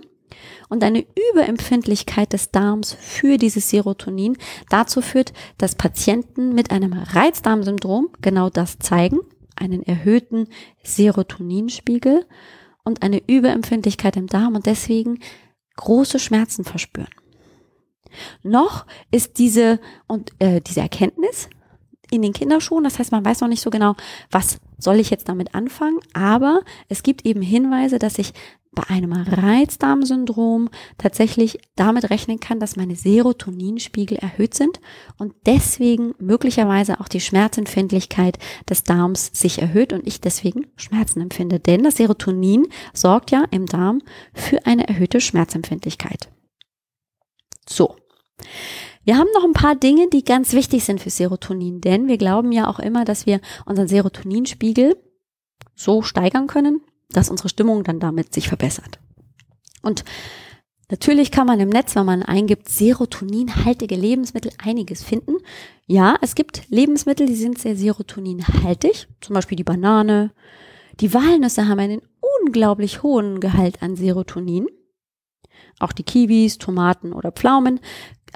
und 0.69 0.85
eine 0.85 1.04
Überempfindlichkeit 1.33 2.33
des 2.33 2.52
Darms 2.52 2.92
für 2.92 3.37
dieses 3.38 3.71
Serotonin 3.71 4.38
dazu 4.69 5.02
führt, 5.02 5.33
dass 5.59 5.75
Patienten 5.75 6.54
mit 6.54 6.71
einem 6.71 6.92
Reizdarmsyndrom 6.92 8.11
genau 8.21 8.50
das 8.50 8.78
zeigen, 8.78 9.19
einen 9.61 9.83
erhöhten 9.83 10.49
Serotoninspiegel 10.83 12.26
und 12.85 13.02
eine 13.02 13.23
Überempfindlichkeit 13.26 14.17
im 14.17 14.26
Darm 14.26 14.55
und 14.55 14.67
deswegen 14.67 15.21
große 15.76 16.19
Schmerzen 16.19 16.64
verspüren. 16.64 17.09
Noch 18.43 18.87
ist 19.11 19.38
diese 19.38 19.81
und 20.09 20.33
äh, 20.40 20.61
diese 20.61 20.81
Erkenntnis 20.81 21.49
in 22.11 22.23
den 22.23 22.33
Kinderschuhen. 22.33 22.85
Das 22.85 22.99
heißt, 22.99 23.12
man 23.12 23.25
weiß 23.25 23.40
noch 23.40 23.49
nicht 23.49 23.62
so 23.62 23.71
genau, 23.71 23.95
was 24.31 24.59
soll 24.80 24.99
ich 24.99 25.10
jetzt 25.10 25.28
damit 25.28 25.54
anfangen. 25.54 26.00
Aber 26.12 26.62
es 26.88 27.02
gibt 27.02 27.25
eben 27.25 27.42
Hinweise, 27.42 27.99
dass 27.99 28.18
ich 28.18 28.32
bei 28.72 28.84
einem 28.88 29.12
Reizdarmsyndrom 29.12 30.68
tatsächlich 30.96 31.58
damit 31.75 32.10
rechnen 32.10 32.38
kann, 32.38 32.60
dass 32.60 32.76
meine 32.76 32.94
Serotoninspiegel 32.94 34.16
erhöht 34.16 34.54
sind 34.54 34.80
und 35.18 35.34
deswegen 35.44 36.14
möglicherweise 36.18 37.00
auch 37.00 37.08
die 37.08 37.20
Schmerzempfindlichkeit 37.20 38.38
des 38.68 38.84
Darms 38.84 39.30
sich 39.32 39.60
erhöht 39.60 39.92
und 39.92 40.06
ich 40.06 40.20
deswegen 40.20 40.68
Schmerzen 40.76 41.20
empfinde. 41.20 41.58
Denn 41.58 41.82
das 41.82 41.96
Serotonin 41.96 42.68
sorgt 42.94 43.32
ja 43.32 43.44
im 43.50 43.66
Darm 43.66 44.02
für 44.34 44.64
eine 44.66 44.87
erhöhte 44.87 45.20
Schmerzempfindlichkeit. 45.20 46.28
So. 47.68 47.96
Wir 49.04 49.16
haben 49.16 49.28
noch 49.35 49.45
ein 49.45 49.54
paar 49.54 49.76
Dinge, 49.76 50.09
die 50.12 50.25
ganz 50.25 50.52
wichtig 50.52 50.85
sind 50.85 51.00
für 51.00 51.11
Serotonin, 51.11 51.80
denn 51.80 52.07
wir 52.07 52.19
glauben 52.19 52.52
ja 52.52 52.69
auch 52.69 52.78
immer, 52.78 53.04
dass 53.04 53.25
wir 53.25 53.40
unseren 53.64 53.88
Serotoninspiegel 53.88 54.97
so 55.75 56.02
steigern 56.02 56.47
können, 56.47 56.83
dass 57.11 57.30
unsere 57.30 57.49
Stimmung 57.49 57.83
dann 57.83 57.99
damit 57.99 58.35
sich 58.35 58.49
verbessert. 58.49 58.99
Und 59.83 60.04
natürlich 60.90 61.30
kann 61.30 61.47
man 61.47 61.61
im 61.61 61.71
Netz, 61.71 61.97
wenn 61.97 62.04
man 62.04 62.23
eingibt, 62.23 62.69
serotoninhaltige 62.69 63.97
Lebensmittel 63.97 64.52
einiges 64.59 65.02
finden. 65.02 65.37
Ja, 65.87 66.16
es 66.21 66.35
gibt 66.35 66.69
Lebensmittel, 66.69 67.26
die 67.26 67.37
sind 67.37 67.59
sehr 67.59 67.76
serotoninhaltig, 67.76 69.09
zum 69.23 69.35
Beispiel 69.35 69.57
die 69.57 69.64
Banane. 69.64 70.33
Die 71.00 71.14
Walnüsse 71.14 71.66
haben 71.66 71.80
einen 71.80 72.02
unglaublich 72.42 73.02
hohen 73.02 73.40
Gehalt 73.40 73.83
an 73.83 73.97
Serotonin. 73.97 74.66
Auch 75.78 75.92
die 75.92 76.02
Kiwis, 76.02 76.59
Tomaten 76.59 77.14
oder 77.14 77.33
Pflaumen 77.33 77.80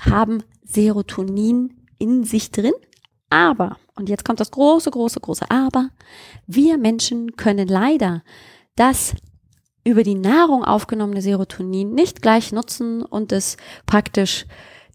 haben 0.01 0.43
Serotonin 0.65 1.87
in 1.99 2.25
sich 2.25 2.51
drin. 2.51 2.73
Aber, 3.31 3.77
und 3.97 4.09
jetzt 4.09 4.25
kommt 4.25 4.41
das 4.41 4.51
große, 4.51 4.91
große, 4.91 5.21
große 5.21 5.51
Aber, 5.51 5.91
wir 6.47 6.79
Menschen 6.79 7.37
können 7.37 7.69
leider 7.69 8.23
das 8.77 9.15
über 9.85 10.03
die 10.03 10.15
Nahrung 10.15 10.65
aufgenommene 10.65 11.23
Serotonin 11.23 11.95
nicht 11.95 12.23
gleich 12.23 12.53
nutzen 12.53 13.03
und 13.03 13.33
es 13.33 13.57
praktisch 13.87 14.47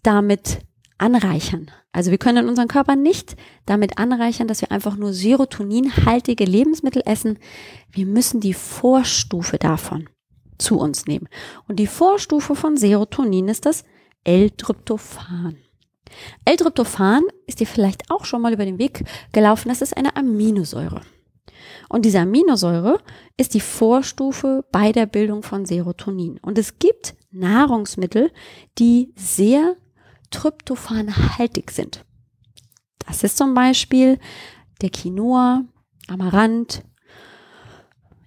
damit 0.04 0.60
anreichern. 0.98 1.72
Also 1.92 2.12
wir 2.12 2.18
können 2.18 2.48
unseren 2.48 2.68
Körper 2.68 2.96
nicht 2.96 3.36
damit 3.66 3.98
anreichern, 3.98 4.48
dass 4.48 4.62
wir 4.62 4.72
einfach 4.72 4.96
nur 4.96 5.14
serotoninhaltige 5.14 6.46
Lebensmittel 6.46 7.02
essen. 7.06 7.40
Wir 7.92 8.06
müssen 8.06 8.42
die 8.42 8.54
Vorstufe 8.54 9.58
davon 9.58 10.08
zu 10.58 10.78
uns 10.78 11.08
nehmen. 11.08 11.28
Und 11.68 11.78
die 11.78 11.88
Vorstufe 11.88 12.56
von 12.56 12.78
Serotonin 12.78 13.48
ist 13.48 13.66
das 13.66 13.84
L-Tryptophan. 14.24 15.58
L-Tryptophan 16.46 17.24
ist 17.48 17.60
dir 17.60 17.68
vielleicht 17.68 18.10
auch 18.12 18.26
schon 18.26 18.42
mal 18.42 18.54
über 18.54 18.66
den 18.66 18.80
Weg 18.80 19.04
gelaufen. 19.32 19.70
Das 19.70 19.82
ist 19.82 19.96
eine 19.96 20.16
Aminosäure. 20.16 21.02
Und 21.90 22.06
diese 22.06 22.20
Aminosäure 22.20 23.00
ist 23.38 23.54
die 23.54 23.60
Vorstufe 23.60 24.66
bei 24.72 24.92
der 24.92 25.06
Bildung 25.06 25.44
von 25.44 25.66
Serotonin. 25.66 26.40
Und 26.42 26.58
es 26.58 26.80
gibt 26.80 27.16
Nahrungsmittel, 27.32 28.32
die 28.78 29.14
sehr 29.16 29.76
tryptophanhaltig 30.32 31.72
sind. 31.72 32.06
Das 33.06 33.24
ist 33.24 33.38
zum 33.38 33.54
Beispiel 33.54 34.20
der 34.82 34.90
Quinoa, 34.90 35.66
Amaranth, 36.08 36.84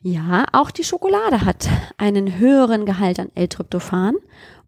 ja, 0.05 0.47
auch 0.51 0.73
die 0.73 0.83
Schokolade 0.83 1.45
hat 1.45 1.69
einen 1.97 2.39
höheren 2.39 2.87
Gehalt 2.87 3.21
an 3.21 3.31
L-Tryptophan 3.37 4.17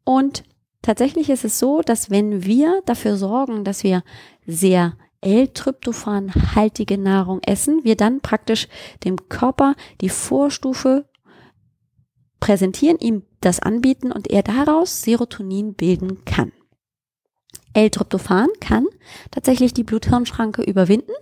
und 0.05 0.45
tatsächlich 0.85 1.31
ist 1.31 1.45
es 1.45 1.59
so, 1.59 1.81
dass 1.81 2.11
wenn 2.11 2.45
wir 2.45 2.83
dafür 2.85 3.17
sorgen, 3.17 3.65
dass 3.65 3.83
wir 3.83 4.03
sehr 4.47 4.97
L-Tryptophan-haltige 5.23 6.99
Nahrung 6.99 7.41
essen, 7.43 7.83
wir 7.83 7.97
dann 7.97 8.21
praktisch 8.21 8.69
dem 9.05 9.29
Körper 9.29 9.75
die 10.03 10.11
Vorstufe 10.11 11.09
präsentieren, 12.41 12.99
ihm 12.99 13.23
das 13.41 13.59
anbieten 13.61 14.13
und 14.13 14.31
er 14.31 14.43
daraus 14.43 15.03
Serotonin 15.03 15.75
bilden 15.75 16.25
kann. 16.27 16.53
L-Tryptophan 17.73 18.49
kann 18.61 18.87
tatsächlich 19.31 19.73
die 19.73 19.83
Blut-Hirn-Schranke 19.83 20.63
überwinden 20.63 21.13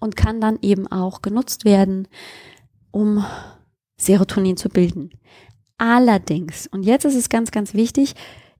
und 0.00 0.16
kann 0.16 0.40
dann 0.40 0.58
eben 0.62 0.86
auch 0.86 1.20
genutzt 1.20 1.66
werden, 1.66 2.08
um 2.90 3.24
Serotonin 3.96 4.56
zu 4.56 4.70
bilden. 4.70 5.10
Allerdings, 5.76 6.66
und 6.66 6.84
jetzt 6.84 7.04
ist 7.04 7.14
es 7.14 7.28
ganz, 7.28 7.50
ganz 7.50 7.74
wichtig, 7.74 8.14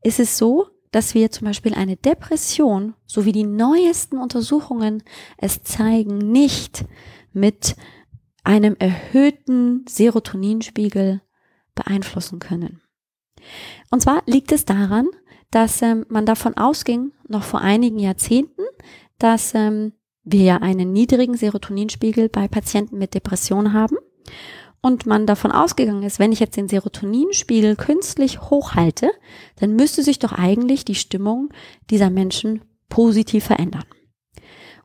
ist 0.04 0.20
es 0.20 0.38
so, 0.38 0.68
dass 0.92 1.14
wir 1.14 1.32
zum 1.32 1.46
Beispiel 1.46 1.74
eine 1.74 1.96
Depression, 1.96 2.94
so 3.04 3.24
wie 3.24 3.32
die 3.32 3.44
neuesten 3.44 4.18
Untersuchungen 4.18 5.02
es 5.38 5.64
zeigen, 5.64 6.18
nicht 6.18 6.84
mit 7.32 7.74
einem 8.44 8.76
erhöhten 8.78 9.84
Serotoninspiegel 9.88 11.20
beeinflussen 11.74 12.38
können. 12.38 12.80
Und 13.90 14.02
zwar 14.02 14.22
liegt 14.26 14.52
es 14.52 14.64
daran, 14.64 15.08
dass 15.50 15.82
ähm, 15.82 16.06
man 16.08 16.26
davon 16.26 16.56
ausging, 16.56 17.12
noch 17.26 17.42
vor 17.42 17.60
einigen 17.60 17.98
Jahrzehnten, 17.98 18.62
dass 19.18 19.54
ähm, 19.54 19.94
wir 20.22 20.42
ja 20.42 20.56
einen 20.58 20.92
niedrigen 20.92 21.36
Serotoninspiegel 21.36 22.28
bei 22.28 22.46
Patienten 22.46 22.98
mit 22.98 23.14
Depression 23.14 23.72
haben 23.72 23.96
und 24.84 25.06
man 25.06 25.26
davon 25.26 25.50
ausgegangen 25.50 26.02
ist, 26.02 26.18
wenn 26.18 26.30
ich 26.30 26.40
jetzt 26.40 26.58
den 26.58 26.68
Serotoninspiegel 26.68 27.74
künstlich 27.74 28.42
hochhalte, 28.42 29.10
dann 29.56 29.76
müsste 29.76 30.02
sich 30.02 30.18
doch 30.18 30.32
eigentlich 30.32 30.84
die 30.84 30.94
Stimmung 30.94 31.48
dieser 31.88 32.10
Menschen 32.10 32.60
positiv 32.90 33.44
verändern. 33.44 33.86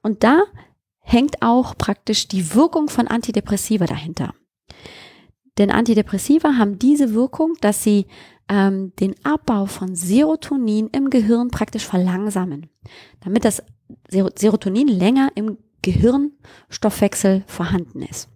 Und 0.02 0.24
da 0.24 0.44
hängt 1.00 1.42
auch 1.42 1.78
praktisch 1.78 2.30
die 2.30 2.56
Wirkung 2.56 2.88
von 2.88 3.10
Antidepressiva 3.10 3.88
dahinter. 3.88 4.34
Denn 5.58 5.70
Antidepressiva 5.70 6.54
haben 6.58 6.80
diese 6.80 7.14
Wirkung, 7.14 7.56
dass 7.60 7.84
sie 7.84 8.06
ähm, 8.48 8.94
den 9.02 9.16
Abbau 9.26 9.66
von 9.66 9.96
Serotonin 9.96 10.88
im 10.94 11.10
Gehirn 11.10 11.50
praktisch 11.50 11.86
verlangsamen, 11.86 12.70
damit 13.20 13.44
das 13.44 13.62
Serotonin 14.10 14.88
länger 14.88 15.34
im 15.36 15.58
Gehirnstoffwechsel 15.82 17.44
vorhanden 17.48 18.02
ist. 18.02 18.30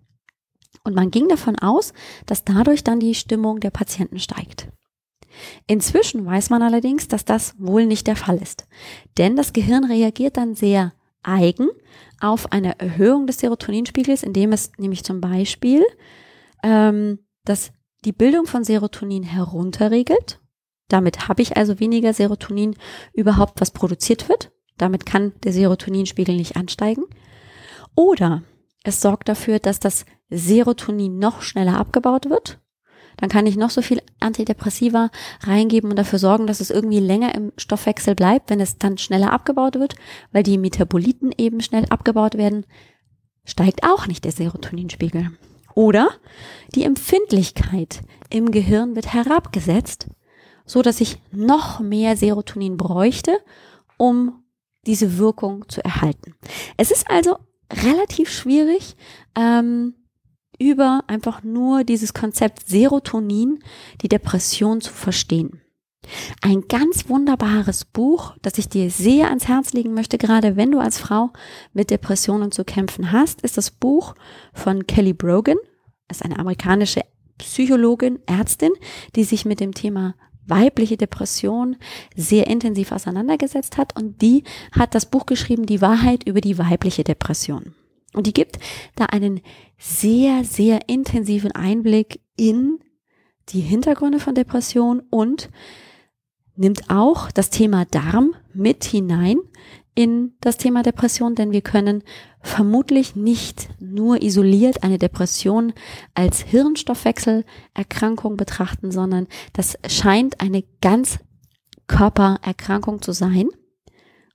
Und 0.83 0.95
man 0.95 1.11
ging 1.11 1.29
davon 1.29 1.57
aus, 1.59 1.93
dass 2.25 2.43
dadurch 2.43 2.83
dann 2.83 2.99
die 2.99 3.15
Stimmung 3.15 3.59
der 3.59 3.71
Patienten 3.71 4.19
steigt. 4.19 4.67
Inzwischen 5.65 6.25
weiß 6.25 6.49
man 6.49 6.61
allerdings, 6.61 7.07
dass 7.07 7.25
das 7.25 7.55
wohl 7.57 7.85
nicht 7.85 8.07
der 8.07 8.15
Fall 8.15 8.37
ist. 8.37 8.67
Denn 9.17 9.35
das 9.35 9.53
Gehirn 9.53 9.85
reagiert 9.85 10.37
dann 10.37 10.55
sehr 10.55 10.93
eigen 11.23 11.69
auf 12.19 12.51
eine 12.51 12.79
Erhöhung 12.79 13.27
des 13.27 13.39
Serotoninspiegels, 13.39 14.23
indem 14.23 14.51
es 14.51 14.71
nämlich 14.77 15.03
zum 15.03 15.21
Beispiel 15.21 15.83
ähm, 16.63 17.19
das, 17.45 17.71
die 18.05 18.11
Bildung 18.11 18.45
von 18.45 18.63
Serotonin 18.63 19.23
herunterregelt. 19.23 20.39
Damit 20.89 21.27
habe 21.27 21.41
ich 21.41 21.57
also 21.57 21.79
weniger 21.79 22.13
Serotonin 22.13 22.75
überhaupt, 23.13 23.59
was 23.61 23.71
produziert 23.71 24.29
wird. 24.29 24.51
Damit 24.77 25.05
kann 25.05 25.33
der 25.43 25.53
Serotoninspiegel 25.53 26.35
nicht 26.35 26.55
ansteigen. 26.55 27.05
Oder 27.95 28.43
es 28.83 29.01
sorgt 29.01 29.29
dafür, 29.29 29.59
dass 29.59 29.79
das 29.79 30.05
Serotonin 30.35 31.19
noch 31.19 31.41
schneller 31.41 31.77
abgebaut 31.77 32.29
wird. 32.29 32.59
Dann 33.17 33.29
kann 33.29 33.45
ich 33.45 33.55
noch 33.55 33.69
so 33.69 33.81
viel 33.81 34.01
Antidepressiva 34.19 35.09
reingeben 35.41 35.89
und 35.89 35.97
dafür 35.97 36.19
sorgen, 36.19 36.47
dass 36.47 36.59
es 36.59 36.71
irgendwie 36.71 36.99
länger 36.99 37.35
im 37.35 37.51
Stoffwechsel 37.57 38.15
bleibt, 38.15 38.49
wenn 38.49 38.59
es 38.59 38.77
dann 38.77 38.97
schneller 38.97 39.31
abgebaut 39.31 39.75
wird, 39.75 39.95
weil 40.31 40.43
die 40.43 40.57
Metaboliten 40.57 41.31
eben 41.37 41.61
schnell 41.61 41.85
abgebaut 41.89 42.35
werden, 42.37 42.65
steigt 43.45 43.83
auch 43.83 44.07
nicht 44.07 44.25
der 44.25 44.31
Serotoninspiegel. 44.31 45.31
Oder 45.75 46.09
die 46.75 46.83
Empfindlichkeit 46.83 48.01
im 48.29 48.51
Gehirn 48.51 48.95
wird 48.95 49.13
herabgesetzt, 49.13 50.07
so 50.65 50.81
dass 50.81 51.01
ich 51.01 51.17
noch 51.31 51.79
mehr 51.79 52.15
Serotonin 52.15 52.77
bräuchte, 52.77 53.37
um 53.97 54.43
diese 54.85 55.17
Wirkung 55.17 55.67
zu 55.69 55.83
erhalten. 55.83 56.35
Es 56.77 56.91
ist 56.91 57.09
also 57.09 57.37
relativ 57.71 58.29
schwierig, 58.29 58.95
ähm, 59.35 59.95
über 60.59 61.03
einfach 61.07 61.43
nur 61.43 61.83
dieses 61.83 62.13
Konzept 62.13 62.67
Serotonin 62.67 63.59
die 64.01 64.09
Depression 64.09 64.81
zu 64.81 64.91
verstehen. 64.91 65.61
Ein 66.41 66.67
ganz 66.67 67.07
wunderbares 67.07 67.85
Buch, 67.85 68.35
das 68.41 68.57
ich 68.57 68.67
dir 68.67 68.89
sehr 68.89 69.29
ans 69.29 69.47
Herz 69.47 69.73
legen 69.73 69.93
möchte, 69.93 70.17
gerade 70.17 70.55
wenn 70.55 70.71
du 70.71 70.79
als 70.79 70.99
Frau 70.99 71.31
mit 71.71 71.91
Depressionen 71.91 72.51
zu 72.51 72.65
kämpfen 72.65 73.11
hast, 73.11 73.41
ist 73.41 73.57
das 73.57 73.71
Buch 73.71 74.15
von 74.53 74.85
Kelly 74.85 75.13
Brogan. 75.13 75.57
Das 76.07 76.17
ist 76.17 76.25
eine 76.25 76.39
amerikanische 76.39 77.01
Psychologin, 77.37 78.19
Ärztin, 78.25 78.71
die 79.15 79.23
sich 79.23 79.45
mit 79.45 79.59
dem 79.59 79.73
Thema 79.73 80.15
weibliche 80.45 80.97
Depression 80.97 81.77
sehr 82.15 82.47
intensiv 82.47 82.91
auseinandergesetzt 82.91 83.77
hat 83.77 83.95
und 83.97 84.21
die 84.21 84.43
hat 84.73 84.93
das 84.93 85.05
Buch 85.05 85.25
geschrieben, 85.25 85.65
Die 85.65 85.81
Wahrheit 85.81 86.27
über 86.27 86.41
die 86.41 86.57
weibliche 86.57 87.03
Depression. 87.03 87.73
Und 88.13 88.27
die 88.27 88.33
gibt 88.33 88.59
da 88.95 89.05
einen 89.05 89.41
sehr, 89.77 90.43
sehr 90.43 90.87
intensiven 90.87 91.51
Einblick 91.51 92.21
in 92.35 92.79
die 93.49 93.61
Hintergründe 93.61 94.19
von 94.19 94.35
Depression 94.35 95.01
und 95.09 95.49
nimmt 96.55 96.89
auch 96.89 97.31
das 97.31 97.49
Thema 97.49 97.85
Darm 97.85 98.35
mit 98.53 98.83
hinein 98.83 99.37
in 99.95 100.35
das 100.41 100.57
Thema 100.57 100.81
Depression, 100.81 101.35
denn 101.35 101.51
wir 101.51 101.61
können 101.61 102.03
vermutlich 102.41 103.15
nicht 103.15 103.69
nur 103.79 104.21
isoliert 104.23 104.83
eine 104.83 104.97
Depression 104.97 105.73
als 106.15 106.41
Hirnstoffwechselerkrankung 106.41 108.37
betrachten, 108.37 108.91
sondern 108.91 109.27
das 109.53 109.77
scheint 109.87 110.41
eine 110.41 110.63
ganz 110.81 111.19
Körpererkrankung 111.87 113.01
zu 113.01 113.11
sein. 113.11 113.49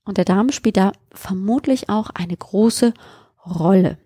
Und 0.04 0.16
der 0.16 0.24
Darm 0.24 0.52
spielt 0.52 0.76
da 0.76 0.92
vermutlich 1.12 1.90
auch 1.90 2.10
eine 2.10 2.36
große 2.36 2.94
Rolle. 3.50 3.98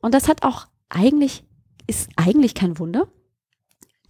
Und 0.00 0.14
das 0.14 0.28
hat 0.28 0.44
auch 0.44 0.66
eigentlich, 0.88 1.44
ist 1.86 2.10
eigentlich 2.16 2.54
kein 2.54 2.78
Wunder, 2.78 3.08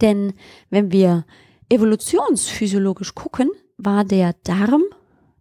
denn 0.01 0.33
wenn 0.69 0.91
wir 0.91 1.25
evolutionsphysiologisch 1.69 3.15
gucken, 3.15 3.49
war 3.77 4.03
der 4.03 4.33
Darm 4.43 4.83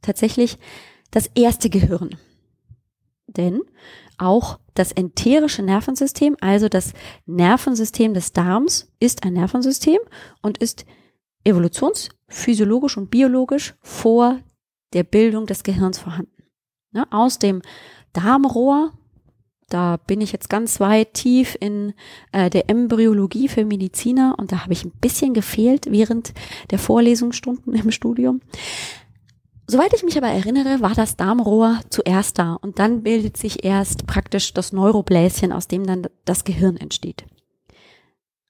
tatsächlich 0.02 0.58
das 1.10 1.28
erste 1.34 1.70
Gehirn. 1.70 2.16
Denn 3.26 3.62
auch 4.18 4.58
das 4.74 4.92
enterische 4.92 5.62
Nervensystem, 5.62 6.36
also 6.40 6.68
das 6.68 6.92
Nervensystem 7.26 8.14
des 8.14 8.32
Darms, 8.32 8.92
ist 9.00 9.24
ein 9.24 9.34
Nervensystem 9.34 9.98
und 10.42 10.58
ist 10.58 10.84
evolutionsphysiologisch 11.44 12.96
und 12.96 13.10
biologisch 13.10 13.74
vor 13.82 14.40
der 14.92 15.02
Bildung 15.04 15.46
des 15.46 15.62
Gehirns 15.62 15.98
vorhanden. 15.98 16.30
Ne, 16.92 17.06
aus 17.10 17.40
dem 17.40 17.60
Darmrohr. 18.14 18.92
Da 19.68 19.96
bin 19.96 20.20
ich 20.20 20.32
jetzt 20.32 20.48
ganz 20.48 20.80
weit 20.80 21.14
tief 21.14 21.56
in 21.60 21.94
äh, 22.32 22.48
der 22.48 22.70
Embryologie 22.70 23.48
für 23.48 23.64
Mediziner 23.64 24.34
und 24.38 24.52
da 24.52 24.62
habe 24.62 24.72
ich 24.72 24.84
ein 24.84 24.92
bisschen 24.92 25.34
gefehlt 25.34 25.90
während 25.90 26.32
der 26.70 26.78
Vorlesungsstunden 26.78 27.74
im 27.74 27.90
Studium. 27.90 28.40
Soweit 29.66 29.94
ich 29.94 30.02
mich 30.02 30.18
aber 30.18 30.28
erinnere, 30.28 30.80
war 30.80 30.94
das 30.94 31.16
Darmrohr 31.16 31.80
zuerst 31.88 32.38
da 32.38 32.54
und 32.54 32.78
dann 32.78 33.02
bildet 33.02 33.36
sich 33.38 33.64
erst 33.64 34.06
praktisch 34.06 34.52
das 34.52 34.72
Neurobläschen, 34.72 35.52
aus 35.52 35.68
dem 35.68 35.86
dann 35.86 36.06
das 36.26 36.44
Gehirn 36.44 36.76
entsteht. 36.76 37.24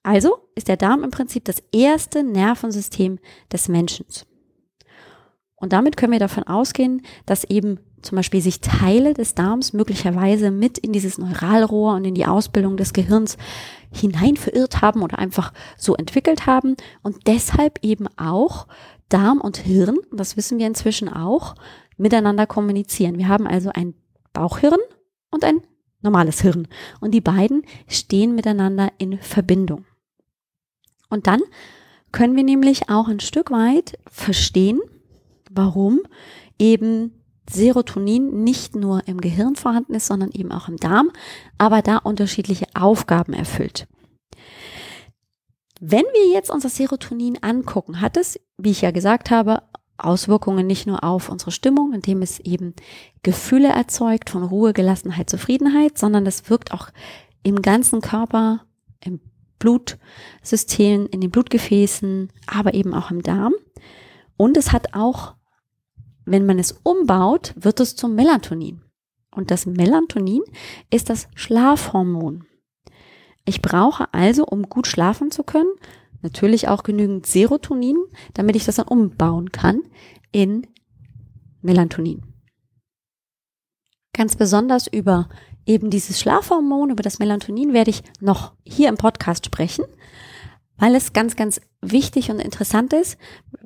Also 0.03 0.37
ist 0.53 0.67
der 0.67 0.77
Darm 0.77 1.03
im 1.03 1.11
Prinzip 1.11 1.45
das 1.45 1.63
erste 1.71 2.23
Nervensystem 2.23 3.17
des 3.51 3.69
Menschen. 3.69 4.05
Und 5.65 5.73
damit 5.73 5.97
können 5.97 6.11
wir 6.11 6.19
davon 6.19 6.43
ausgehen, 6.43 7.01
dass 7.25 7.43
eben 7.43 7.79
zum 8.03 8.17
Beispiel 8.17 8.39
sich 8.39 8.61
Teile 8.61 9.15
des 9.15 9.33
Darms 9.33 9.73
möglicherweise 9.73 10.51
mit 10.51 10.77
in 10.77 10.91
dieses 10.91 11.17
Neuralrohr 11.17 11.95
und 11.95 12.05
in 12.05 12.13
die 12.13 12.27
Ausbildung 12.27 12.77
des 12.77 12.93
Gehirns 12.93 13.35
hinein 13.91 14.37
verirrt 14.37 14.83
haben 14.83 15.01
oder 15.01 15.17
einfach 15.17 15.53
so 15.75 15.95
entwickelt 15.95 16.45
haben 16.45 16.75
und 17.01 17.25
deshalb 17.25 17.79
eben 17.81 18.07
auch 18.15 18.67
Darm 19.09 19.41
und 19.41 19.57
Hirn, 19.57 19.97
das 20.11 20.37
wissen 20.37 20.59
wir 20.59 20.67
inzwischen 20.67 21.09
auch, 21.09 21.55
miteinander 21.97 22.45
kommunizieren. 22.45 23.17
Wir 23.17 23.27
haben 23.27 23.47
also 23.47 23.71
ein 23.73 23.95
Bauchhirn 24.33 24.77
und 25.31 25.43
ein 25.43 25.61
normales 26.03 26.41
Hirn 26.41 26.67
und 26.99 27.09
die 27.09 27.21
beiden 27.21 27.63
stehen 27.87 28.35
miteinander 28.35 28.91
in 28.99 29.17
Verbindung. 29.17 29.83
Und 31.09 31.25
dann 31.25 31.41
können 32.11 32.35
wir 32.35 32.43
nämlich 32.43 32.87
auch 32.87 33.07
ein 33.07 33.19
Stück 33.19 33.49
weit 33.49 33.97
verstehen, 34.11 34.79
warum 35.55 36.01
eben 36.59 37.11
Serotonin 37.49 38.43
nicht 38.43 38.75
nur 38.75 39.07
im 39.07 39.21
Gehirn 39.21 39.55
vorhanden 39.55 39.93
ist, 39.93 40.07
sondern 40.07 40.31
eben 40.31 40.51
auch 40.51 40.67
im 40.67 40.77
Darm, 40.77 41.11
aber 41.57 41.81
da 41.81 41.97
unterschiedliche 41.97 42.67
Aufgaben 42.73 43.33
erfüllt. 43.33 43.87
Wenn 45.79 46.05
wir 46.13 46.33
jetzt 46.33 46.49
unser 46.49 46.69
Serotonin 46.69 47.37
angucken, 47.41 48.01
hat 48.01 48.17
es, 48.17 48.39
wie 48.57 48.71
ich 48.71 48.81
ja 48.81 48.91
gesagt 48.91 49.29
habe, 49.29 49.63
Auswirkungen 49.97 50.67
nicht 50.67 50.87
nur 50.87 51.03
auf 51.03 51.29
unsere 51.29 51.51
Stimmung, 51.51 51.93
indem 51.93 52.21
es 52.21 52.39
eben 52.39 52.73
Gefühle 53.23 53.69
erzeugt 53.69 54.29
von 54.29 54.43
Ruhe, 54.43 54.73
Gelassenheit, 54.73 55.29
Zufriedenheit, 55.29 55.97
sondern 55.97 56.25
das 56.25 56.49
wirkt 56.49 56.73
auch 56.73 56.89
im 57.43 57.61
ganzen 57.61 58.01
Körper, 58.01 58.65
im 59.01 59.19
Blutsystem, 59.59 61.07
in 61.11 61.21
den 61.21 61.31
Blutgefäßen, 61.31 62.31
aber 62.47 62.73
eben 62.73 62.93
auch 62.93 63.11
im 63.11 63.21
Darm. 63.21 63.53
Und 64.37 64.57
es 64.57 64.71
hat 64.71 64.95
auch 64.95 65.35
wenn 66.25 66.45
man 66.45 66.59
es 66.59 66.79
umbaut, 66.83 67.53
wird 67.55 67.79
es 67.79 67.95
zum 67.95 68.15
Melatonin. 68.15 68.81
Und 69.31 69.51
das 69.51 69.65
Melatonin 69.65 70.41
ist 70.89 71.09
das 71.09 71.27
Schlafhormon. 71.35 72.45
Ich 73.45 73.61
brauche 73.61 74.13
also, 74.13 74.45
um 74.45 74.63
gut 74.63 74.87
schlafen 74.87 75.29
zu 75.29 75.43
können, 75.43 75.69
natürlich 76.21 76.67
auch 76.67 76.83
genügend 76.83 77.27
Serotonin, 77.27 77.97
damit 78.33 78.55
ich 78.55 78.65
das 78.65 78.75
dann 78.75 78.87
umbauen 78.87 79.51
kann 79.51 79.83
in 80.31 80.65
Melatonin. 81.61 82.23
Ganz 84.13 84.35
besonders 84.35 84.87
über 84.87 85.29
eben 85.65 85.89
dieses 85.89 86.19
Schlafhormon, 86.19 86.89
über 86.89 87.03
das 87.03 87.19
Melatonin 87.19 87.73
werde 87.73 87.91
ich 87.91 88.03
noch 88.21 88.53
hier 88.63 88.89
im 88.89 88.97
Podcast 88.97 89.45
sprechen 89.45 89.83
weil 90.77 90.95
es 90.95 91.13
ganz, 91.13 91.35
ganz 91.35 91.61
wichtig 91.81 92.31
und 92.31 92.39
interessant 92.39 92.93
ist, 92.93 93.17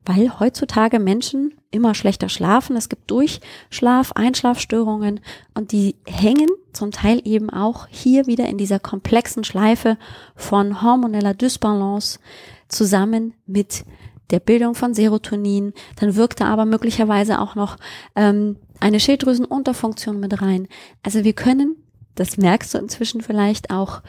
weil 0.05 0.39
heutzutage 0.39 0.99
Menschen 0.99 1.53
immer 1.71 1.95
schlechter 1.95 2.29
schlafen. 2.29 2.75
Es 2.75 2.89
gibt 2.89 3.09
Durchschlaf, 3.09 4.11
Einschlafstörungen 4.13 5.19
und 5.53 5.71
die 5.71 5.95
hängen 6.05 6.49
zum 6.73 6.91
Teil 6.91 7.21
eben 7.25 7.49
auch 7.49 7.87
hier 7.89 8.27
wieder 8.27 8.47
in 8.47 8.57
dieser 8.57 8.79
komplexen 8.79 9.43
Schleife 9.43 9.97
von 10.35 10.81
hormoneller 10.81 11.33
Dysbalance 11.33 12.19
zusammen 12.67 13.33
mit 13.45 13.85
der 14.29 14.39
Bildung 14.39 14.75
von 14.75 14.93
Serotonin. 14.93 15.73
Dann 15.95 16.15
wirkt 16.15 16.41
da 16.41 16.45
aber 16.45 16.65
möglicherweise 16.65 17.39
auch 17.39 17.55
noch 17.55 17.77
ähm, 18.15 18.57
eine 18.79 18.99
Schilddrüsenunterfunktion 18.99 20.19
mit 20.19 20.41
rein. 20.41 20.67
Also 21.03 21.23
wir 21.23 21.33
können, 21.33 21.75
das 22.15 22.37
merkst 22.37 22.73
du 22.73 22.77
inzwischen 22.77 23.21
vielleicht 23.21 23.71
auch, 23.71 24.01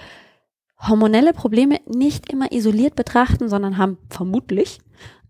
hormonelle 0.88 1.32
Probleme 1.32 1.80
nicht 1.86 2.32
immer 2.32 2.52
isoliert 2.52 2.96
betrachten, 2.96 3.48
sondern 3.48 3.76
haben 3.76 3.98
vermutlich 4.08 4.80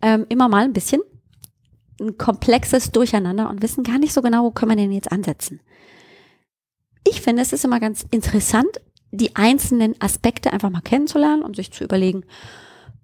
ähm, 0.03 0.27
immer 0.29 0.49
mal 0.49 0.65
ein 0.65 0.73
bisschen 0.73 1.03
ein 2.01 2.17
komplexes 2.17 2.93
Durcheinander 2.93 3.51
und 3.51 3.63
wissen 3.63 3.85
gar 3.85 3.99
nicht 3.99 4.13
so 4.13 4.23
genau, 4.23 4.45
wo 4.45 4.51
können 4.51 4.71
wir 4.71 4.77
denn 4.77 4.93
jetzt 4.93 5.13
ansetzen. 5.13 5.61
Ich 7.07 7.21
finde, 7.21 7.43
es 7.43 7.53
ist 7.53 7.65
immer 7.65 7.81
ganz 7.81 8.07
interessant, 8.11 8.81
die 9.11 9.37
einzelnen 9.37 10.01
Aspekte 10.01 10.53
einfach 10.53 10.71
mal 10.71 10.81
kennenzulernen 10.81 11.43
und 11.43 11.57
sich 11.57 11.73
zu 11.73 11.85
überlegen, 11.85 12.25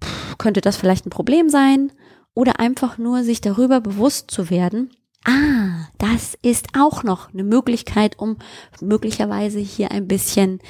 pff, 0.03 0.39
könnte 0.39 0.61
das 0.61 0.77
vielleicht 0.77 1.07
ein 1.07 1.11
Problem 1.11 1.49
sein? 1.49 1.93
Oder 2.35 2.61
einfach 2.61 2.99
nur 2.99 3.25
sich 3.25 3.41
darüber 3.41 3.81
bewusst 3.81 4.31
zu 4.31 4.51
werden, 4.51 4.91
ah, 5.25 5.89
das 5.99 6.37
ist 6.43 6.69
auch 6.79 7.03
noch 7.03 7.33
eine 7.33 7.45
Möglichkeit, 7.45 8.19
um 8.19 8.37
möglicherweise 8.81 9.59
hier 9.59 9.91
ein 9.91 10.07
bisschen 10.07 10.61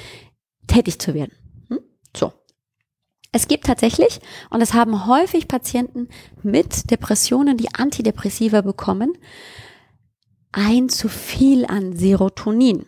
tätig 0.67 0.99
zu 0.99 1.13
werden. 1.13 1.36
So. 2.17 2.33
Es 3.31 3.47
gibt 3.47 3.65
tatsächlich, 3.65 4.19
und 4.49 4.61
das 4.61 4.73
haben 4.73 5.05
häufig 5.05 5.47
Patienten 5.47 6.07
mit 6.41 6.89
Depressionen, 6.89 7.57
die 7.57 7.73
Antidepressiva 7.73 8.61
bekommen, 8.61 9.17
ein 10.51 10.89
zu 10.89 11.09
viel 11.09 11.65
an 11.65 11.95
Serotonin. 11.95 12.85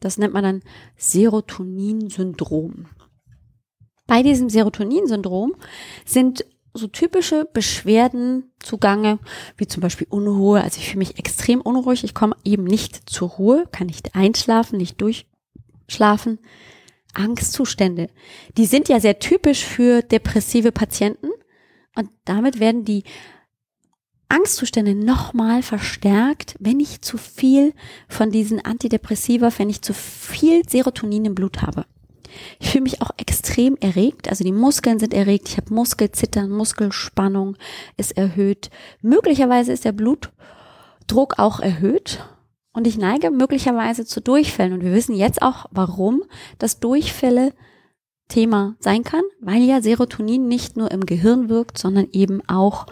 Das 0.00 0.18
nennt 0.18 0.34
man 0.34 0.42
dann 0.42 0.62
Serotonin-Syndrom. 0.96 2.86
Bei 4.06 4.22
diesem 4.22 4.48
Serotonin-Syndrom 4.48 5.54
sind 6.04 6.44
so 6.74 6.88
typische 6.88 7.44
Beschwerden 7.44 8.52
zugange, 8.58 9.20
wie 9.56 9.68
zum 9.68 9.80
Beispiel 9.80 10.08
Unruhe. 10.10 10.60
Also 10.60 10.78
ich 10.78 10.88
fühle 10.88 10.98
mich 10.98 11.18
extrem 11.18 11.60
unruhig. 11.60 12.02
Ich 12.02 12.14
komme 12.14 12.36
eben 12.44 12.64
nicht 12.64 13.08
zur 13.08 13.28
Ruhe, 13.28 13.64
kann 13.70 13.86
nicht 13.86 14.16
einschlafen, 14.16 14.78
nicht 14.78 15.00
durchschlafen. 15.00 16.40
Angstzustände. 17.14 18.08
Die 18.56 18.66
sind 18.66 18.88
ja 18.88 19.00
sehr 19.00 19.18
typisch 19.18 19.64
für 19.64 20.02
depressive 20.02 20.72
Patienten 20.72 21.28
und 21.96 22.10
damit 22.24 22.60
werden 22.60 22.84
die 22.84 23.04
Angstzustände 24.28 24.94
nochmal 24.94 25.62
verstärkt, 25.62 26.56
wenn 26.58 26.80
ich 26.80 27.02
zu 27.02 27.18
viel 27.18 27.72
von 28.08 28.30
diesen 28.30 28.64
Antidepressiva, 28.64 29.50
wenn 29.58 29.70
ich 29.70 29.82
zu 29.82 29.94
viel 29.94 30.68
Serotonin 30.68 31.26
im 31.26 31.34
Blut 31.34 31.62
habe. 31.62 31.86
Ich 32.58 32.70
fühle 32.70 32.82
mich 32.82 33.00
auch 33.00 33.12
extrem 33.16 33.76
erregt, 33.76 34.28
also 34.28 34.42
die 34.42 34.50
Muskeln 34.50 34.98
sind 34.98 35.14
erregt, 35.14 35.48
ich 35.48 35.56
habe 35.56 35.72
Muskelzittern, 35.72 36.50
Muskelspannung 36.50 37.56
ist 37.96 38.16
erhöht. 38.16 38.70
Möglicherweise 39.02 39.72
ist 39.72 39.84
der 39.84 39.92
Blutdruck 39.92 41.38
auch 41.38 41.60
erhöht 41.60 42.24
und 42.74 42.86
ich 42.86 42.98
neige 42.98 43.30
möglicherweise 43.30 44.04
zu 44.04 44.20
Durchfällen. 44.20 44.74
Und 44.74 44.82
wir 44.82 44.92
wissen 44.92 45.14
jetzt 45.14 45.40
auch, 45.40 45.66
warum 45.70 46.22
das 46.58 46.80
Durchfälle 46.80 47.54
Thema 48.28 48.76
sein 48.80 49.04
kann, 49.04 49.22
weil 49.40 49.62
ja 49.62 49.80
Serotonin 49.80 50.48
nicht 50.48 50.76
nur 50.76 50.90
im 50.90 51.06
Gehirn 51.06 51.48
wirkt, 51.48 51.78
sondern 51.78 52.08
eben 52.12 52.46
auch 52.48 52.86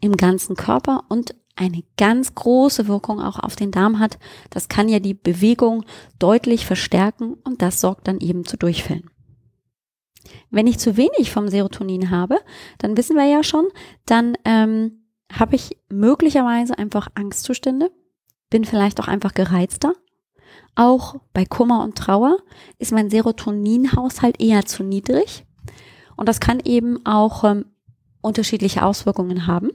im 0.00 0.16
ganzen 0.16 0.54
Körper 0.54 1.04
und 1.08 1.34
eine 1.56 1.82
ganz 1.96 2.34
große 2.34 2.86
Wirkung 2.86 3.20
auch 3.20 3.38
auf 3.38 3.56
den 3.56 3.70
Darm 3.70 3.98
hat. 3.98 4.18
Das 4.50 4.68
kann 4.68 4.88
ja 4.88 5.00
die 5.00 5.14
Bewegung 5.14 5.84
deutlich 6.18 6.66
verstärken 6.66 7.34
und 7.44 7.62
das 7.62 7.80
sorgt 7.80 8.06
dann 8.06 8.20
eben 8.20 8.44
zu 8.44 8.56
Durchfällen. 8.56 9.10
Wenn 10.50 10.66
ich 10.66 10.78
zu 10.78 10.96
wenig 10.96 11.30
vom 11.30 11.48
Serotonin 11.48 12.10
habe, 12.10 12.38
dann 12.78 12.96
wissen 12.96 13.16
wir 13.16 13.24
ja 13.24 13.42
schon, 13.42 13.66
dann 14.04 14.36
ähm, 14.44 15.06
habe 15.32 15.56
ich 15.56 15.78
möglicherweise 15.88 16.78
einfach 16.78 17.08
Angstzustände, 17.14 17.90
bin 18.50 18.64
vielleicht 18.64 19.00
auch 19.00 19.08
einfach 19.08 19.34
gereizter. 19.34 19.94
Auch 20.74 21.16
bei 21.32 21.44
Kummer 21.44 21.82
und 21.82 21.96
Trauer 21.96 22.38
ist 22.78 22.92
mein 22.92 23.10
Serotoninhaushalt 23.10 24.40
eher 24.40 24.66
zu 24.66 24.82
niedrig. 24.82 25.44
Und 26.16 26.28
das 26.28 26.40
kann 26.40 26.60
eben 26.60 27.04
auch 27.04 27.44
ähm, 27.44 27.66
unterschiedliche 28.20 28.84
Auswirkungen 28.84 29.46
haben. 29.46 29.70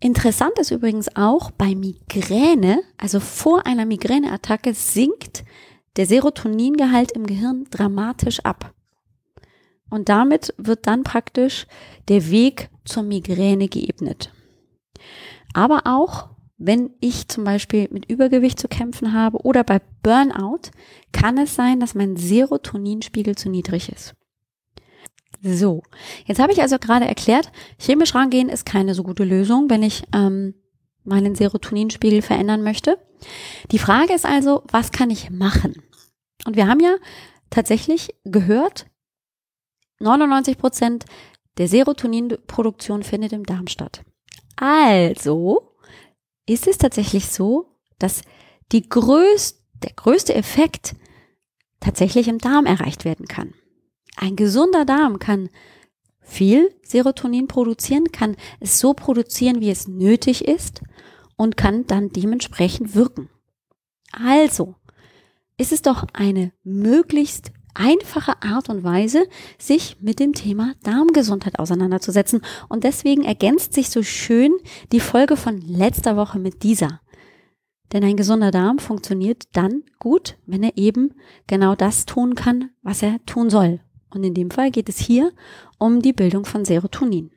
Interessant 0.00 0.58
ist 0.58 0.70
übrigens 0.70 1.14
auch 1.14 1.50
bei 1.50 1.74
Migräne, 1.74 2.82
also 2.96 3.20
vor 3.20 3.66
einer 3.66 3.84
Migräneattacke 3.84 4.72
sinkt 4.72 5.44
der 5.96 6.06
Serotoningehalt 6.06 7.12
im 7.12 7.26
Gehirn 7.26 7.66
dramatisch 7.70 8.40
ab. 8.40 8.72
Und 9.90 10.08
damit 10.08 10.54
wird 10.56 10.86
dann 10.86 11.02
praktisch 11.02 11.66
der 12.08 12.30
Weg 12.30 12.70
zur 12.84 13.02
Migräne 13.02 13.68
geebnet. 13.68 14.32
Aber 15.52 15.82
auch 15.84 16.29
wenn 16.62 16.90
ich 17.00 17.26
zum 17.26 17.44
Beispiel 17.44 17.88
mit 17.90 18.10
Übergewicht 18.10 18.60
zu 18.60 18.68
kämpfen 18.68 19.14
habe 19.14 19.38
oder 19.38 19.64
bei 19.64 19.80
Burnout, 20.02 20.70
kann 21.10 21.38
es 21.38 21.54
sein, 21.54 21.80
dass 21.80 21.94
mein 21.94 22.16
Serotoninspiegel 22.16 23.34
zu 23.34 23.48
niedrig 23.48 23.90
ist. 23.90 24.14
So, 25.42 25.82
jetzt 26.26 26.38
habe 26.38 26.52
ich 26.52 26.60
also 26.60 26.78
gerade 26.78 27.06
erklärt, 27.06 27.50
chemisch 27.78 28.14
rangehen 28.14 28.50
ist 28.50 28.66
keine 28.66 28.94
so 28.94 29.02
gute 29.02 29.24
Lösung, 29.24 29.70
wenn 29.70 29.82
ich 29.82 30.04
ähm, 30.14 30.54
meinen 31.02 31.34
Serotoninspiegel 31.34 32.20
verändern 32.20 32.62
möchte. 32.62 32.98
Die 33.70 33.78
Frage 33.78 34.12
ist 34.12 34.26
also, 34.26 34.62
was 34.70 34.92
kann 34.92 35.08
ich 35.08 35.30
machen? 35.30 35.82
Und 36.44 36.56
wir 36.56 36.68
haben 36.68 36.80
ja 36.80 36.94
tatsächlich 37.48 38.14
gehört, 38.24 38.84
99 39.98 40.58
Prozent 40.58 41.06
der 41.56 41.68
Serotoninproduktion 41.68 43.02
findet 43.02 43.32
im 43.32 43.44
Darm 43.44 43.66
statt. 43.66 44.02
Also 44.56 45.69
ist 46.52 46.66
es 46.66 46.78
tatsächlich 46.78 47.28
so, 47.28 47.76
dass 47.98 48.22
die 48.72 48.88
größte, 48.88 49.60
der 49.82 49.92
größte 49.92 50.34
Effekt 50.34 50.94
tatsächlich 51.80 52.28
im 52.28 52.38
Darm 52.38 52.66
erreicht 52.66 53.04
werden 53.04 53.26
kann. 53.26 53.54
Ein 54.16 54.36
gesunder 54.36 54.84
Darm 54.84 55.18
kann 55.18 55.48
viel 56.20 56.74
Serotonin 56.82 57.48
produzieren, 57.48 58.12
kann 58.12 58.36
es 58.60 58.78
so 58.78 58.92
produzieren, 58.94 59.60
wie 59.60 59.70
es 59.70 59.88
nötig 59.88 60.46
ist 60.46 60.82
und 61.36 61.56
kann 61.56 61.86
dann 61.86 62.10
dementsprechend 62.10 62.94
wirken. 62.94 63.30
Also 64.12 64.74
ist 65.56 65.72
es 65.72 65.82
doch 65.82 66.06
eine 66.12 66.52
möglichst 66.62 67.52
einfache 67.74 68.42
Art 68.42 68.68
und 68.68 68.84
Weise, 68.84 69.26
sich 69.58 69.96
mit 70.00 70.20
dem 70.20 70.32
Thema 70.32 70.74
Darmgesundheit 70.82 71.58
auseinanderzusetzen. 71.58 72.42
Und 72.68 72.84
deswegen 72.84 73.24
ergänzt 73.24 73.72
sich 73.72 73.90
so 73.90 74.02
schön 74.02 74.52
die 74.92 75.00
Folge 75.00 75.36
von 75.36 75.60
letzter 75.60 76.16
Woche 76.16 76.38
mit 76.38 76.62
dieser. 76.62 77.00
Denn 77.92 78.04
ein 78.04 78.16
gesunder 78.16 78.50
Darm 78.50 78.78
funktioniert 78.78 79.44
dann 79.52 79.82
gut, 79.98 80.36
wenn 80.46 80.62
er 80.62 80.76
eben 80.76 81.14
genau 81.46 81.74
das 81.74 82.06
tun 82.06 82.34
kann, 82.34 82.70
was 82.82 83.02
er 83.02 83.24
tun 83.26 83.50
soll. 83.50 83.80
Und 84.10 84.24
in 84.24 84.34
dem 84.34 84.50
Fall 84.50 84.70
geht 84.70 84.88
es 84.88 84.98
hier 84.98 85.32
um 85.78 86.02
die 86.02 86.12
Bildung 86.12 86.44
von 86.44 86.64
Serotonin. 86.64 87.30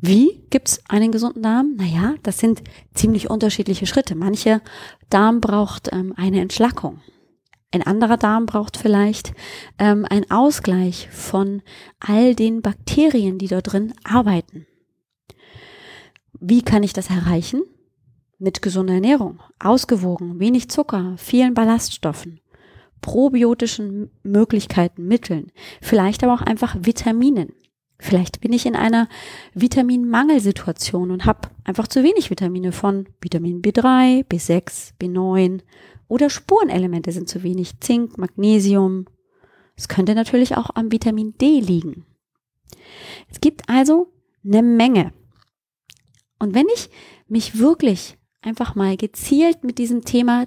Wie 0.00 0.44
gibt's 0.50 0.80
einen 0.88 1.12
gesunden 1.12 1.42
Darm? 1.42 1.76
Naja, 1.76 2.14
das 2.22 2.38
sind 2.38 2.62
ziemlich 2.94 3.30
unterschiedliche 3.30 3.86
Schritte. 3.86 4.14
Manche 4.14 4.60
Darm 5.08 5.40
braucht 5.40 5.90
ähm, 5.92 6.12
eine 6.16 6.40
Entschlackung. 6.40 7.00
Ein 7.74 7.82
anderer 7.82 8.16
Darm 8.16 8.46
braucht 8.46 8.76
vielleicht 8.76 9.32
ähm, 9.80 10.06
einen 10.08 10.30
Ausgleich 10.30 11.08
von 11.10 11.60
all 11.98 12.36
den 12.36 12.62
Bakterien, 12.62 13.36
die 13.36 13.48
dort 13.48 13.72
drin 13.72 13.92
arbeiten. 14.04 14.68
Wie 16.38 16.62
kann 16.62 16.84
ich 16.84 16.92
das 16.92 17.10
erreichen? 17.10 17.62
Mit 18.38 18.62
gesunder 18.62 18.94
Ernährung, 18.94 19.40
ausgewogen, 19.58 20.38
wenig 20.38 20.70
Zucker, 20.70 21.14
vielen 21.16 21.54
Ballaststoffen 21.54 22.40
probiotischen 23.00 24.10
Möglichkeiten, 24.22 25.06
Mitteln, 25.06 25.52
vielleicht 25.82 26.24
aber 26.24 26.32
auch 26.32 26.40
einfach 26.40 26.74
Vitaminen. 26.80 27.52
Vielleicht 27.98 28.40
bin 28.40 28.52
ich 28.54 28.64
in 28.64 28.76
einer 28.76 29.08
Vitaminmangelsituation 29.52 31.10
und 31.10 31.26
habe 31.26 31.48
einfach 31.64 31.86
zu 31.86 32.02
wenig 32.02 32.30
Vitamine 32.30 32.72
von 32.72 33.06
Vitamin 33.20 33.60
B3, 33.60 34.24
B6, 34.26 34.92
B9 34.98 35.60
oder 36.08 36.30
Spurenelemente 36.30 37.12
sind 37.12 37.28
zu 37.28 37.42
wenig, 37.42 37.80
Zink, 37.80 38.18
Magnesium. 38.18 39.06
Es 39.76 39.88
könnte 39.88 40.14
natürlich 40.14 40.56
auch 40.56 40.70
am 40.74 40.92
Vitamin 40.92 41.36
D 41.38 41.60
liegen. 41.60 42.06
Es 43.30 43.40
gibt 43.40 43.68
also 43.68 44.12
eine 44.44 44.62
Menge. 44.62 45.12
Und 46.38 46.54
wenn 46.54 46.66
ich 46.74 46.90
mich 47.26 47.58
wirklich 47.58 48.18
einfach 48.42 48.74
mal 48.74 48.96
gezielt 48.96 49.64
mit 49.64 49.78
diesem 49.78 50.04
Thema 50.04 50.46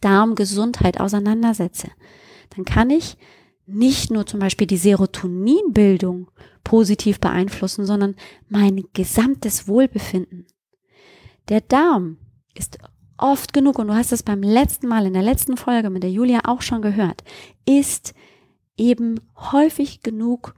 Darmgesundheit 0.00 0.98
auseinandersetze, 0.98 1.88
dann 2.50 2.64
kann 2.64 2.90
ich 2.90 3.16
nicht 3.66 4.10
nur 4.10 4.26
zum 4.26 4.40
Beispiel 4.40 4.66
die 4.66 4.76
Serotoninbildung 4.76 6.30
positiv 6.64 7.20
beeinflussen, 7.20 7.86
sondern 7.86 8.16
mein 8.48 8.84
gesamtes 8.92 9.68
Wohlbefinden. 9.68 10.46
Der 11.48 11.60
Darm 11.60 12.18
ist 12.54 12.78
oft 13.22 13.52
genug, 13.52 13.78
und 13.78 13.88
du 13.88 13.94
hast 13.94 14.12
es 14.12 14.22
beim 14.22 14.42
letzten 14.42 14.88
Mal 14.88 15.06
in 15.06 15.14
der 15.14 15.22
letzten 15.22 15.56
Folge 15.56 15.90
mit 15.90 16.02
der 16.02 16.10
Julia 16.10 16.40
auch 16.44 16.62
schon 16.62 16.82
gehört, 16.82 17.22
ist 17.66 18.14
eben 18.76 19.20
häufig 19.36 20.02
genug 20.02 20.54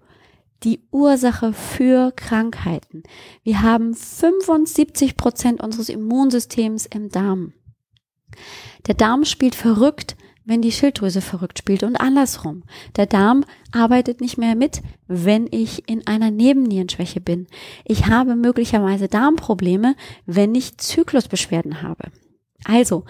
die 0.62 0.80
Ursache 0.90 1.52
für 1.52 2.12
Krankheiten. 2.12 3.02
Wir 3.42 3.62
haben 3.62 3.94
75 3.94 5.16
Prozent 5.16 5.62
unseres 5.62 5.88
Immunsystems 5.88 6.86
im 6.86 7.10
Darm. 7.10 7.52
Der 8.86 8.94
Darm 8.94 9.24
spielt 9.24 9.54
verrückt 9.54 10.16
wenn 10.44 10.62
die 10.62 10.72
Schilddrüse 10.72 11.20
verrückt 11.20 11.58
spielt 11.58 11.82
und 11.82 11.96
andersrum. 11.96 12.64
Der 12.96 13.06
Darm 13.06 13.44
arbeitet 13.72 14.20
nicht 14.20 14.38
mehr 14.38 14.54
mit, 14.54 14.82
wenn 15.06 15.48
ich 15.50 15.88
in 15.88 16.06
einer 16.06 16.30
Nebennierenschwäche 16.30 17.20
bin. 17.20 17.46
Ich 17.84 18.06
habe 18.06 18.36
möglicherweise 18.36 19.08
Darmprobleme, 19.08 19.96
wenn 20.26 20.54
ich 20.54 20.78
Zyklusbeschwerden 20.78 21.82
habe. 21.82 22.10
Also, 22.64 23.04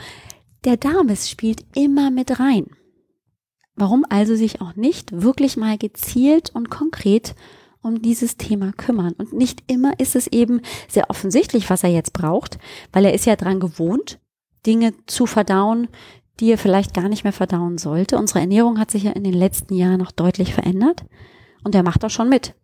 der 0.64 0.76
Darm 0.76 1.08
es 1.08 1.30
spielt 1.30 1.64
immer 1.74 2.10
mit 2.10 2.38
rein. 2.40 2.66
Warum 3.76 4.04
also 4.08 4.36
sich 4.36 4.60
auch 4.60 4.76
nicht 4.76 5.22
wirklich 5.22 5.56
mal 5.56 5.78
gezielt 5.78 6.50
und 6.54 6.70
konkret 6.70 7.34
um 7.84 8.00
dieses 8.00 8.36
Thema 8.36 8.72
kümmern. 8.72 9.12
Und 9.12 9.32
nicht 9.32 9.62
immer 9.66 10.00
ist 10.00 10.16
es 10.16 10.26
eben 10.28 10.62
sehr 10.88 11.10
offensichtlich, 11.10 11.68
was 11.70 11.84
er 11.84 11.90
jetzt 11.90 12.12
braucht, 12.14 12.58
weil 12.92 13.04
er 13.04 13.14
ist 13.14 13.26
ja 13.26 13.36
dran 13.36 13.60
gewohnt, 13.60 14.18
Dinge 14.66 14.94
zu 15.06 15.26
verdauen, 15.26 15.88
die 16.40 16.50
er 16.50 16.58
vielleicht 16.58 16.94
gar 16.94 17.08
nicht 17.08 17.22
mehr 17.22 17.32
verdauen 17.32 17.78
sollte. 17.78 18.18
Unsere 18.18 18.40
Ernährung 18.40 18.78
hat 18.78 18.90
sich 18.90 19.04
ja 19.04 19.12
in 19.12 19.22
den 19.22 19.34
letzten 19.34 19.74
Jahren 19.74 19.98
noch 19.98 20.12
deutlich 20.12 20.54
verändert 20.54 21.04
und 21.62 21.74
er 21.74 21.82
macht 21.82 22.04
auch 22.04 22.10
schon 22.10 22.28
mit, 22.28 22.54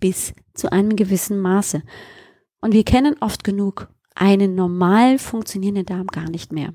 bis 0.00 0.34
zu 0.52 0.70
einem 0.72 0.96
gewissen 0.96 1.40
Maße. 1.40 1.82
Und 2.60 2.74
wir 2.74 2.84
kennen 2.84 3.16
oft 3.20 3.44
genug 3.44 3.88
einen 4.14 4.54
normal 4.54 5.18
funktionierenden 5.18 5.86
Darm 5.86 6.06
gar 6.06 6.30
nicht 6.30 6.52
mehr. 6.52 6.74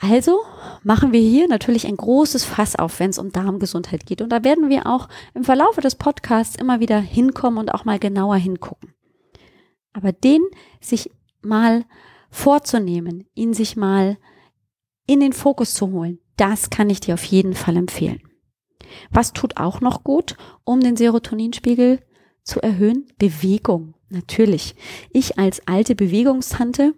Also 0.00 0.40
machen 0.84 1.12
wir 1.12 1.20
hier 1.20 1.48
natürlich 1.48 1.86
ein 1.86 1.96
großes 1.96 2.44
Fass 2.44 2.76
auf, 2.76 3.00
wenn 3.00 3.10
es 3.10 3.18
um 3.18 3.32
Darmgesundheit 3.32 4.06
geht. 4.06 4.22
Und 4.22 4.30
da 4.30 4.44
werden 4.44 4.68
wir 4.68 4.86
auch 4.86 5.08
im 5.34 5.42
Verlaufe 5.42 5.80
des 5.80 5.96
Podcasts 5.96 6.56
immer 6.56 6.78
wieder 6.78 7.00
hinkommen 7.00 7.58
und 7.58 7.74
auch 7.74 7.84
mal 7.84 7.98
genauer 7.98 8.36
hingucken. 8.36 8.94
Aber 9.92 10.12
den 10.12 10.42
sich 10.80 11.10
mal 11.42 11.84
vorzunehmen, 12.30 13.24
ihn 13.34 13.54
sich 13.54 13.76
mal 13.76 14.18
in 15.06 15.18
den 15.18 15.32
Fokus 15.32 15.74
zu 15.74 15.90
holen, 15.90 16.20
das 16.36 16.70
kann 16.70 16.90
ich 16.90 17.00
dir 17.00 17.14
auf 17.14 17.24
jeden 17.24 17.54
Fall 17.54 17.76
empfehlen. 17.76 18.22
Was 19.10 19.32
tut 19.32 19.56
auch 19.56 19.80
noch 19.80 20.04
gut, 20.04 20.36
um 20.64 20.80
den 20.80 20.96
Serotoninspiegel 20.96 22.00
zu 22.44 22.60
erhöhen? 22.60 23.06
Bewegung. 23.18 23.94
Natürlich. 24.10 24.74
Ich 25.12 25.38
als 25.38 25.66
alte 25.66 25.94
Bewegungstante 25.94 26.94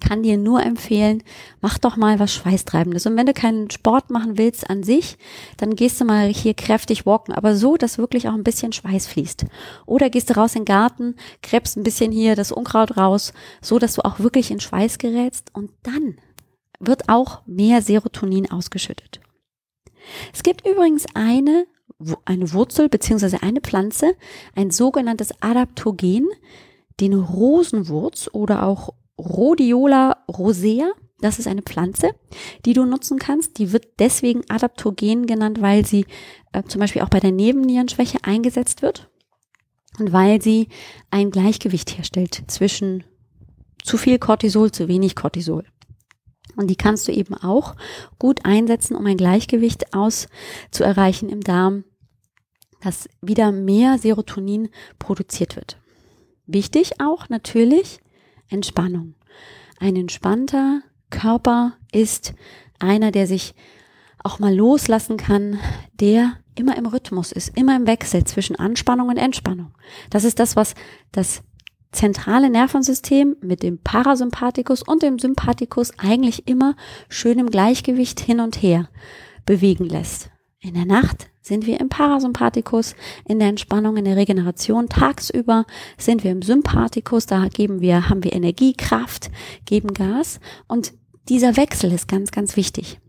kann 0.00 0.22
dir 0.22 0.38
nur 0.38 0.62
empfehlen, 0.62 1.22
mach 1.60 1.78
doch 1.78 1.96
mal 1.96 2.18
was 2.18 2.34
Schweißtreibendes. 2.34 3.06
Und 3.06 3.16
wenn 3.16 3.26
du 3.26 3.34
keinen 3.34 3.70
Sport 3.70 4.10
machen 4.10 4.38
willst 4.38 4.68
an 4.68 4.82
sich, 4.82 5.18
dann 5.58 5.76
gehst 5.76 6.00
du 6.00 6.04
mal 6.04 6.28
hier 6.28 6.54
kräftig 6.54 7.06
walken, 7.06 7.34
aber 7.34 7.54
so, 7.54 7.76
dass 7.76 7.98
wirklich 7.98 8.28
auch 8.28 8.34
ein 8.34 8.44
bisschen 8.44 8.72
Schweiß 8.72 9.06
fließt. 9.06 9.46
Oder 9.86 10.10
gehst 10.10 10.30
du 10.30 10.36
raus 10.36 10.54
in 10.54 10.62
den 10.62 10.66
Garten, 10.66 11.16
krebst 11.42 11.76
ein 11.76 11.82
bisschen 11.82 12.12
hier 12.12 12.34
das 12.34 12.50
Unkraut 12.50 12.96
raus, 12.96 13.32
so 13.60 13.78
dass 13.78 13.94
du 13.94 14.02
auch 14.02 14.20
wirklich 14.20 14.50
in 14.50 14.60
Schweiß 14.60 14.98
gerätst 14.98 15.54
und 15.54 15.70
dann 15.82 16.16
wird 16.80 17.08
auch 17.08 17.42
mehr 17.46 17.82
Serotonin 17.82 18.50
ausgeschüttet. 18.50 19.20
Es 20.32 20.42
gibt 20.42 20.66
übrigens 20.66 21.04
eine, 21.14 21.66
eine 22.24 22.52
Wurzel 22.52 22.88
beziehungsweise 22.88 23.42
eine 23.42 23.60
Pflanze, 23.60 24.14
ein 24.54 24.70
sogenanntes 24.70 25.30
Adaptogen, 25.40 26.28
den 27.00 27.14
Rosenwurz 27.14 28.28
oder 28.32 28.66
auch 28.66 28.94
Rhodiola 29.18 30.24
rosea. 30.28 30.90
Das 31.20 31.38
ist 31.38 31.46
eine 31.46 31.62
Pflanze, 31.62 32.12
die 32.64 32.72
du 32.72 32.86
nutzen 32.86 33.18
kannst. 33.18 33.58
Die 33.58 33.72
wird 33.72 33.86
deswegen 33.98 34.48
Adaptogen 34.48 35.26
genannt, 35.26 35.60
weil 35.60 35.84
sie 35.84 36.06
äh, 36.52 36.62
zum 36.62 36.80
Beispiel 36.80 37.02
auch 37.02 37.10
bei 37.10 37.20
der 37.20 37.32
Nebennierenschwäche 37.32 38.18
eingesetzt 38.22 38.80
wird 38.80 39.10
und 39.98 40.12
weil 40.12 40.40
sie 40.40 40.68
ein 41.10 41.30
Gleichgewicht 41.30 41.96
herstellt 41.96 42.42
zwischen 42.46 43.04
zu 43.82 43.98
viel 43.98 44.18
Cortisol, 44.18 44.72
zu 44.72 44.88
wenig 44.88 45.14
Cortisol. 45.16 45.64
Und 46.56 46.68
die 46.68 46.76
kannst 46.76 47.08
du 47.08 47.12
eben 47.12 47.34
auch 47.34 47.74
gut 48.18 48.44
einsetzen, 48.44 48.96
um 48.96 49.06
ein 49.06 49.16
Gleichgewicht 49.16 49.94
aus 49.94 50.28
zu 50.70 50.84
erreichen 50.84 51.28
im 51.28 51.40
Darm, 51.40 51.84
dass 52.80 53.08
wieder 53.20 53.52
mehr 53.52 53.98
Serotonin 53.98 54.68
produziert 54.98 55.56
wird. 55.56 55.78
Wichtig 56.46 57.00
auch 57.00 57.28
natürlich 57.28 58.00
Entspannung. 58.48 59.14
Ein 59.78 59.96
entspannter 59.96 60.82
Körper 61.10 61.74
ist 61.92 62.34
einer, 62.78 63.10
der 63.10 63.26
sich 63.26 63.54
auch 64.22 64.38
mal 64.38 64.54
loslassen 64.54 65.16
kann, 65.16 65.58
der 65.94 66.34
immer 66.54 66.76
im 66.76 66.86
Rhythmus 66.86 67.32
ist, 67.32 67.56
immer 67.56 67.76
im 67.76 67.86
Wechsel 67.86 68.24
zwischen 68.24 68.56
Anspannung 68.56 69.08
und 69.08 69.16
Entspannung. 69.16 69.72
Das 70.10 70.24
ist 70.24 70.38
das, 70.38 70.56
was 70.56 70.74
das 71.12 71.42
zentrale 71.92 72.50
Nervensystem 72.50 73.36
mit 73.40 73.62
dem 73.62 73.78
Parasympathikus 73.78 74.82
und 74.82 75.02
dem 75.02 75.18
Sympathikus 75.18 75.92
eigentlich 75.98 76.46
immer 76.48 76.76
schön 77.08 77.38
im 77.38 77.50
Gleichgewicht 77.50 78.20
hin 78.20 78.40
und 78.40 78.62
her 78.62 78.88
bewegen 79.44 79.84
lässt. 79.84 80.30
In 80.60 80.74
der 80.74 80.84
Nacht 80.84 81.30
sind 81.40 81.66
wir 81.66 81.80
im 81.80 81.88
Parasympathikus, 81.88 82.94
in 83.26 83.38
der 83.38 83.48
Entspannung, 83.48 83.96
in 83.96 84.04
der 84.04 84.16
Regeneration. 84.16 84.88
Tagsüber 84.88 85.64
sind 85.96 86.22
wir 86.22 86.30
im 86.32 86.42
Sympathikus, 86.42 87.26
da 87.26 87.48
geben 87.48 87.80
wir, 87.80 88.08
haben 88.08 88.22
wir 88.22 88.34
Energie, 88.34 88.74
Kraft, 88.74 89.30
geben 89.64 89.94
Gas. 89.94 90.38
Und 90.68 90.92
dieser 91.28 91.56
Wechsel 91.56 91.92
ist 91.92 92.08
ganz, 92.08 92.30
ganz 92.30 92.56
wichtig. 92.56 93.00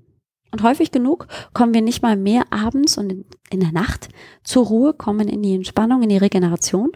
Und 0.52 0.64
häufig 0.64 0.92
genug 0.92 1.28
kommen 1.54 1.74
wir 1.74 1.82
nicht 1.82 2.02
mal 2.02 2.18
mehr 2.18 2.44
abends 2.52 2.98
und 2.98 3.26
in, 3.50 3.60
der 3.60 3.72
Nacht 3.72 4.10
zur 4.44 4.66
Ruhe, 4.66 4.94
kommen 4.94 5.30
in 5.30 5.42
die 5.42 5.56
Entspannung, 5.56 6.04
in 6.04 6.10
die 6.10 6.18
Regeneration. 6.18 6.92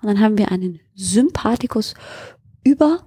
Und 0.00 0.08
dann 0.08 0.20
haben 0.20 0.38
wir 0.38 0.52
einen 0.52 0.80
Sympathikus 0.94 1.94
über 2.64 3.02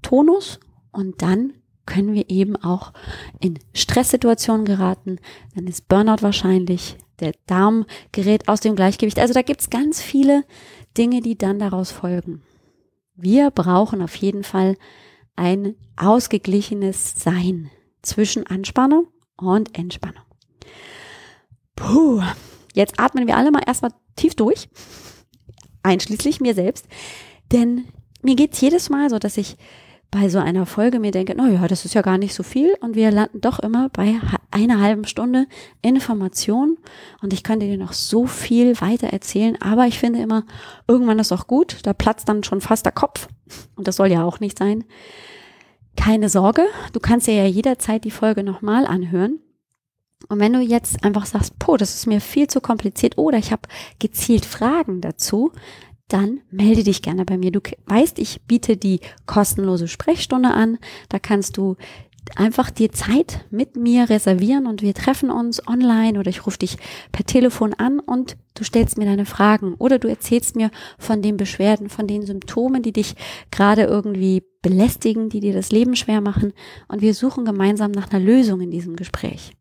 Tonus 0.00 0.60
und 0.92 1.22
dann 1.22 1.54
können 1.86 2.14
wir 2.14 2.30
eben 2.30 2.56
auch 2.56 2.92
in 3.40 3.58
Stresssituationen 3.74 4.64
geraten. 4.64 5.18
Dann 5.56 5.66
ist 5.66 5.88
Burnout 5.88 6.22
wahrscheinlich, 6.22 6.96
der 7.18 7.32
Darm 7.46 7.86
gerät 8.12 8.48
aus 8.48 8.60
dem 8.60 8.76
Gleichgewicht. 8.76 9.18
Also 9.18 9.34
da 9.34 9.42
gibt's 9.42 9.70
ganz 9.70 10.00
viele 10.00 10.44
Dinge, 10.96 11.20
die 11.20 11.36
dann 11.36 11.58
daraus 11.58 11.90
folgen. 11.90 12.42
Wir 13.16 13.50
brauchen 13.50 14.02
auf 14.02 14.14
jeden 14.14 14.44
Fall 14.44 14.76
ein 15.34 15.74
ausgeglichenes 15.96 17.14
Sein 17.20 17.70
zwischen 18.02 18.46
Anspannung 18.46 19.08
und 19.36 19.76
Entspannung. 19.76 20.24
Puh, 21.76 22.22
jetzt 22.74 22.98
atmen 22.98 23.26
wir 23.26 23.36
alle 23.36 23.50
mal 23.50 23.62
erstmal 23.66 23.92
tief 24.16 24.34
durch, 24.34 24.68
einschließlich 25.82 26.40
mir 26.40 26.54
selbst, 26.54 26.86
denn 27.50 27.88
mir 28.22 28.36
geht's 28.36 28.60
jedes 28.60 28.88
Mal 28.90 29.10
so, 29.10 29.18
dass 29.18 29.36
ich 29.36 29.56
bei 30.12 30.28
so 30.28 30.38
einer 30.38 30.66
Folge 30.66 31.00
mir 31.00 31.10
denke, 31.10 31.32
na 31.34 31.48
ja, 31.48 31.66
das 31.66 31.86
ist 31.86 31.94
ja 31.94 32.02
gar 32.02 32.18
nicht 32.18 32.34
so 32.34 32.42
viel. 32.42 32.76
Und 32.80 32.94
wir 32.94 33.10
landen 33.10 33.40
doch 33.40 33.58
immer 33.58 33.88
bei 33.88 34.20
einer 34.50 34.80
halben 34.80 35.06
Stunde 35.06 35.46
Information. 35.80 36.76
Und 37.22 37.32
ich 37.32 37.42
könnte 37.42 37.64
dir 37.64 37.78
noch 37.78 37.94
so 37.94 38.26
viel 38.26 38.78
weiter 38.82 39.08
erzählen, 39.08 39.56
aber 39.62 39.86
ich 39.86 39.98
finde 39.98 40.20
immer, 40.20 40.44
irgendwann 40.86 41.18
ist 41.18 41.32
auch 41.32 41.46
gut, 41.46 41.78
da 41.84 41.94
platzt 41.94 42.28
dann 42.28 42.44
schon 42.44 42.60
fast 42.60 42.84
der 42.84 42.92
Kopf. 42.92 43.26
Und 43.74 43.88
das 43.88 43.96
soll 43.96 44.08
ja 44.08 44.22
auch 44.22 44.38
nicht 44.38 44.58
sein. 44.58 44.84
Keine 45.96 46.28
Sorge, 46.28 46.66
du 46.92 47.00
kannst 47.00 47.26
dir 47.26 47.34
ja 47.34 47.46
jederzeit 47.46 48.04
die 48.04 48.10
Folge 48.10 48.42
nochmal 48.42 48.86
anhören. 48.86 49.40
Und 50.28 50.40
wenn 50.40 50.52
du 50.52 50.60
jetzt 50.60 51.04
einfach 51.04 51.26
sagst, 51.26 51.58
po, 51.58 51.76
das 51.76 51.94
ist 51.94 52.06
mir 52.06 52.20
viel 52.20 52.46
zu 52.46 52.60
kompliziert 52.60 53.18
oder 53.18 53.38
ich 53.38 53.52
habe 53.52 53.62
gezielt 53.98 54.44
Fragen 54.44 55.00
dazu, 55.00 55.52
dann 56.08 56.40
melde 56.50 56.84
dich 56.84 57.02
gerne 57.02 57.24
bei 57.24 57.38
mir. 57.38 57.50
Du 57.50 57.60
weißt, 57.86 58.18
ich 58.18 58.42
biete 58.42 58.76
die 58.76 59.00
kostenlose 59.26 59.88
Sprechstunde 59.88 60.50
an. 60.50 60.78
Da 61.08 61.18
kannst 61.18 61.56
du 61.56 61.76
einfach 62.36 62.70
dir 62.70 62.92
Zeit 62.92 63.44
mit 63.50 63.76
mir 63.76 64.08
reservieren 64.08 64.66
und 64.66 64.82
wir 64.82 64.94
treffen 64.94 65.30
uns 65.30 65.66
online 65.66 66.18
oder 66.18 66.30
ich 66.30 66.46
rufe 66.46 66.58
dich 66.58 66.76
per 67.10 67.24
Telefon 67.24 67.74
an 67.74 68.00
und 68.00 68.36
du 68.54 68.64
stellst 68.64 68.98
mir 68.98 69.04
deine 69.04 69.26
Fragen 69.26 69.74
oder 69.74 69.98
du 69.98 70.08
erzählst 70.08 70.56
mir 70.56 70.70
von 70.98 71.22
den 71.22 71.36
Beschwerden, 71.36 71.88
von 71.88 72.06
den 72.06 72.24
Symptomen, 72.24 72.82
die 72.82 72.92
dich 72.92 73.14
gerade 73.50 73.82
irgendwie 73.82 74.42
belästigen, 74.62 75.28
die 75.28 75.40
dir 75.40 75.52
das 75.52 75.70
Leben 75.70 75.96
schwer 75.96 76.20
machen 76.20 76.52
und 76.88 77.02
wir 77.02 77.14
suchen 77.14 77.44
gemeinsam 77.44 77.90
nach 77.90 78.10
einer 78.10 78.24
Lösung 78.24 78.60
in 78.60 78.70
diesem 78.70 78.96
Gespräch. 78.96 79.52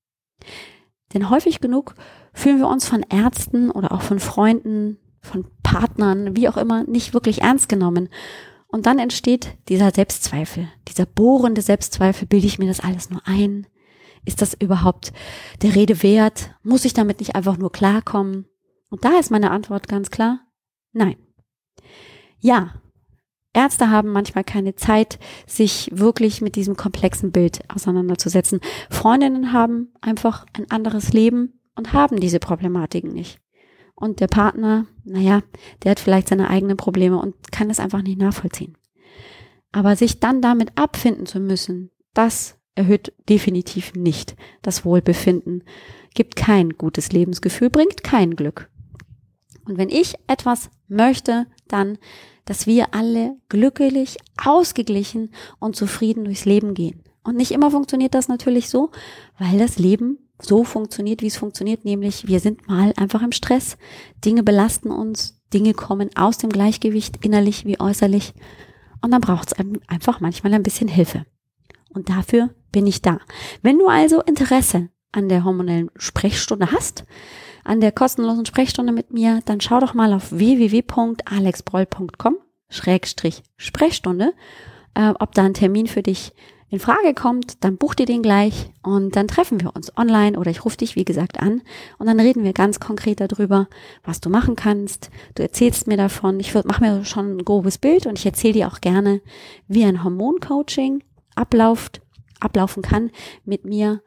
Denn 1.13 1.29
häufig 1.29 1.59
genug 1.59 1.95
fühlen 2.33 2.59
wir 2.59 2.67
uns 2.67 2.87
von 2.87 3.05
Ärzten 3.09 3.71
oder 3.71 3.91
auch 3.91 4.01
von 4.01 4.19
Freunden 4.19 4.97
von 5.21 5.45
Partnern, 5.63 6.35
wie 6.35 6.49
auch 6.49 6.57
immer, 6.57 6.83
nicht 6.83 7.13
wirklich 7.13 7.41
ernst 7.41 7.69
genommen. 7.69 8.09
Und 8.71 8.85
dann 8.85 8.99
entsteht 8.99 9.57
dieser 9.67 9.91
Selbstzweifel, 9.91 10.69
dieser 10.87 11.05
bohrende 11.05 11.61
Selbstzweifel, 11.61 12.27
bilde 12.27 12.47
ich 12.47 12.57
mir 12.57 12.67
das 12.67 12.79
alles 12.79 13.09
nur 13.09 13.21
ein? 13.25 13.67
Ist 14.23 14.41
das 14.41 14.53
überhaupt 14.53 15.11
der 15.61 15.75
Rede 15.75 16.03
wert? 16.03 16.51
Muss 16.63 16.85
ich 16.85 16.93
damit 16.93 17.19
nicht 17.19 17.35
einfach 17.35 17.57
nur 17.57 17.71
klarkommen? 17.71 18.45
Und 18.89 19.03
da 19.03 19.19
ist 19.19 19.31
meine 19.31 19.51
Antwort 19.51 19.87
ganz 19.87 20.09
klar, 20.09 20.41
nein. 20.93 21.15
Ja, 22.39 22.81
Ärzte 23.53 23.89
haben 23.89 24.09
manchmal 24.09 24.43
keine 24.43 24.75
Zeit, 24.75 25.19
sich 25.45 25.89
wirklich 25.91 26.41
mit 26.41 26.55
diesem 26.55 26.77
komplexen 26.77 27.31
Bild 27.31 27.59
auseinanderzusetzen. 27.69 28.61
Freundinnen 28.89 29.51
haben 29.51 29.93
einfach 29.99 30.45
ein 30.53 30.71
anderes 30.71 31.11
Leben 31.11 31.59
und 31.75 31.91
haben 31.91 32.19
diese 32.19 32.39
Problematiken 32.39 33.11
nicht. 33.11 33.39
Und 34.01 34.19
der 34.19 34.27
Partner, 34.27 34.87
naja, 35.03 35.43
der 35.83 35.91
hat 35.91 35.99
vielleicht 35.99 36.27
seine 36.27 36.49
eigenen 36.49 36.75
Probleme 36.75 37.19
und 37.19 37.51
kann 37.51 37.69
es 37.69 37.79
einfach 37.79 38.01
nicht 38.01 38.19
nachvollziehen. 38.19 38.75
Aber 39.71 39.95
sich 39.95 40.19
dann 40.19 40.41
damit 40.41 40.71
abfinden 40.75 41.27
zu 41.27 41.39
müssen, 41.39 41.91
dass 42.15 42.57
erhöht 42.73 43.13
definitiv 43.29 43.93
nicht 43.93 44.35
das 44.63 44.85
Wohlbefinden, 44.85 45.63
gibt 46.15 46.35
kein 46.35 46.71
gutes 46.71 47.11
Lebensgefühl, 47.11 47.69
bringt 47.69 48.03
kein 48.03 48.35
Glück. 48.35 48.71
Und 49.65 49.77
wenn 49.77 49.89
ich 49.89 50.15
etwas 50.25 50.71
möchte, 50.87 51.45
dann, 51.67 51.99
dass 52.45 52.65
wir 52.65 52.95
alle 52.95 53.37
glücklich, 53.49 54.17
ausgeglichen 54.43 55.31
und 55.59 55.75
zufrieden 55.75 56.25
durchs 56.25 56.45
Leben 56.45 56.73
gehen. 56.73 57.03
Und 57.23 57.37
nicht 57.37 57.51
immer 57.51 57.69
funktioniert 57.69 58.15
das 58.15 58.29
natürlich 58.29 58.67
so, 58.67 58.89
weil 59.37 59.59
das 59.59 59.77
Leben 59.77 60.17
so 60.41 60.63
funktioniert, 60.63 61.21
wie 61.21 61.27
es 61.27 61.37
funktioniert, 61.37 61.85
nämlich 61.85 62.27
wir 62.27 62.39
sind 62.39 62.67
mal 62.67 62.93
einfach 62.97 63.21
im 63.21 63.31
Stress, 63.31 63.77
Dinge 64.23 64.43
belasten 64.43 64.91
uns, 64.91 65.39
Dinge 65.53 65.73
kommen 65.73 66.09
aus 66.15 66.37
dem 66.37 66.49
Gleichgewicht, 66.49 67.23
innerlich 67.23 67.65
wie 67.65 67.79
äußerlich. 67.79 68.33
Und 69.01 69.11
dann 69.11 69.21
braucht 69.21 69.51
es 69.51 69.65
einfach 69.87 70.19
manchmal 70.19 70.53
ein 70.53 70.63
bisschen 70.63 70.87
Hilfe. 70.87 71.25
Und 71.93 72.09
dafür 72.09 72.49
bin 72.71 72.87
ich 72.87 73.01
da. 73.01 73.19
Wenn 73.61 73.79
du 73.79 73.87
also 73.87 74.21
Interesse 74.21 74.89
an 75.11 75.27
der 75.27 75.43
hormonellen 75.43 75.91
Sprechstunde 75.97 76.71
hast, 76.71 77.03
an 77.63 77.81
der 77.81 77.91
kostenlosen 77.91 78.45
Sprechstunde 78.45 78.93
mit 78.93 79.11
mir, 79.11 79.41
dann 79.45 79.61
schau 79.61 79.79
doch 79.79 79.93
mal 79.93 80.13
auf 80.13 80.31
www.alexbroll.com 80.31 82.37
Schrägstrich 82.69 83.43
Sprechstunde, 83.57 84.33
äh, 84.93 85.13
ob 85.19 85.35
da 85.35 85.43
ein 85.43 85.53
Termin 85.53 85.87
für 85.87 86.01
dich 86.01 86.31
in 86.71 86.79
Frage 86.79 87.13
kommt, 87.13 87.65
dann 87.65 87.75
buch 87.75 87.95
dir 87.95 88.05
den 88.05 88.21
gleich 88.21 88.69
und 88.81 89.17
dann 89.17 89.27
treffen 89.27 89.59
wir 89.59 89.75
uns 89.75 89.95
online 89.97 90.39
oder 90.39 90.49
ich 90.49 90.63
rufe 90.63 90.77
dich, 90.77 90.95
wie 90.95 91.03
gesagt, 91.03 91.41
an 91.41 91.61
und 91.97 92.07
dann 92.07 92.17
reden 92.17 92.45
wir 92.45 92.53
ganz 92.53 92.79
konkret 92.79 93.19
darüber, 93.19 93.67
was 94.05 94.21
du 94.21 94.29
machen 94.29 94.55
kannst. 94.55 95.09
Du 95.35 95.43
erzählst 95.43 95.87
mir 95.87 95.97
davon. 95.97 96.39
Ich 96.39 96.53
mache 96.53 96.81
mir 96.81 97.03
schon 97.03 97.35
ein 97.37 97.43
grobes 97.43 97.77
Bild 97.77 98.05
und 98.05 98.17
ich 98.17 98.25
erzähle 98.25 98.53
dir 98.53 98.67
auch 98.69 98.79
gerne, 98.79 99.21
wie 99.67 99.83
ein 99.83 100.01
Hormoncoaching 100.01 101.03
abläuft, 101.35 102.01
ablaufen 102.39 102.81
kann 102.81 103.11
mit 103.43 103.65
mir. 103.65 104.01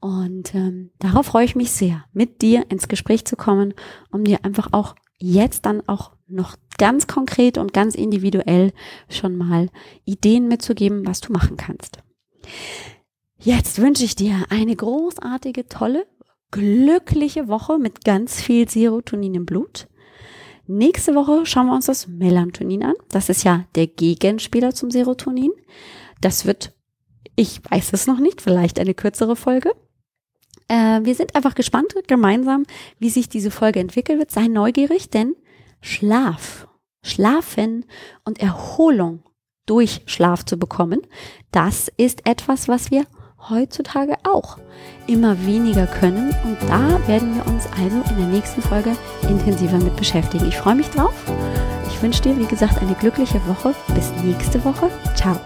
Und 0.00 0.54
ähm, 0.54 0.92
darauf 0.98 1.26
freue 1.26 1.44
ich 1.44 1.54
mich 1.54 1.70
sehr, 1.70 2.06
mit 2.14 2.40
dir 2.40 2.64
ins 2.70 2.88
Gespräch 2.88 3.26
zu 3.26 3.36
kommen, 3.36 3.74
um 4.10 4.24
dir 4.24 4.42
einfach 4.42 4.68
auch 4.72 4.94
jetzt 5.18 5.66
dann 5.66 5.86
auch 5.86 6.12
noch 6.28 6.56
ganz 6.78 7.06
konkret 7.06 7.58
und 7.58 7.74
ganz 7.74 7.94
individuell 7.94 8.72
schon 9.10 9.36
mal 9.36 9.68
Ideen 10.06 10.48
mitzugeben, 10.48 11.06
was 11.06 11.20
du 11.20 11.30
machen 11.30 11.58
kannst. 11.58 11.98
Jetzt 13.38 13.80
wünsche 13.80 14.04
ich 14.04 14.16
dir 14.16 14.46
eine 14.48 14.74
großartige, 14.74 15.68
tolle, 15.68 16.06
glückliche 16.50 17.48
Woche 17.48 17.78
mit 17.78 18.04
ganz 18.04 18.40
viel 18.40 18.68
Serotonin 18.68 19.34
im 19.34 19.46
Blut. 19.46 19.88
Nächste 20.66 21.14
Woche 21.14 21.46
schauen 21.46 21.66
wir 21.66 21.74
uns 21.74 21.86
das 21.86 22.08
Melatonin 22.08 22.82
an. 22.82 22.94
Das 23.10 23.28
ist 23.28 23.44
ja 23.44 23.64
der 23.74 23.86
Gegenspieler 23.86 24.74
zum 24.74 24.90
Serotonin. 24.90 25.52
Das 26.20 26.44
wird, 26.44 26.72
ich 27.36 27.60
weiß 27.70 27.92
es 27.92 28.06
noch 28.06 28.18
nicht, 28.18 28.40
vielleicht 28.40 28.80
eine 28.80 28.94
kürzere 28.94 29.36
Folge. 29.36 29.72
Äh, 30.68 31.04
wir 31.04 31.14
sind 31.14 31.36
einfach 31.36 31.54
gespannt 31.54 31.94
gemeinsam, 32.08 32.64
wie 32.98 33.10
sich 33.10 33.28
diese 33.28 33.50
Folge 33.50 33.78
entwickeln 33.78 34.18
wird. 34.18 34.32
Sei 34.32 34.48
neugierig, 34.48 35.10
denn 35.10 35.36
Schlaf, 35.80 36.66
Schlafen 37.02 37.84
und 38.24 38.40
Erholung 38.40 39.22
durch 39.66 40.02
Schlaf 40.06 40.44
zu 40.44 40.56
bekommen, 40.56 41.02
das 41.50 41.90
ist 41.96 42.26
etwas, 42.26 42.68
was 42.68 42.90
wir 42.90 43.04
heutzutage 43.48 44.14
auch 44.24 44.58
immer 45.06 45.44
weniger 45.46 45.86
können. 45.86 46.34
Und 46.44 46.56
da 46.68 47.06
werden 47.06 47.34
wir 47.36 47.46
uns 47.46 47.66
also 47.66 48.02
in 48.10 48.16
der 48.16 48.26
nächsten 48.26 48.62
Folge 48.62 48.96
intensiver 49.28 49.78
mit 49.78 49.96
beschäftigen. 49.96 50.48
Ich 50.48 50.56
freue 50.56 50.74
mich 50.74 50.88
drauf. 50.90 51.14
Ich 51.88 52.02
wünsche 52.02 52.22
dir, 52.22 52.38
wie 52.38 52.46
gesagt, 52.46 52.80
eine 52.80 52.94
glückliche 52.94 53.40
Woche. 53.46 53.74
Bis 53.94 54.12
nächste 54.24 54.64
Woche. 54.64 54.90
Ciao. 55.14 55.38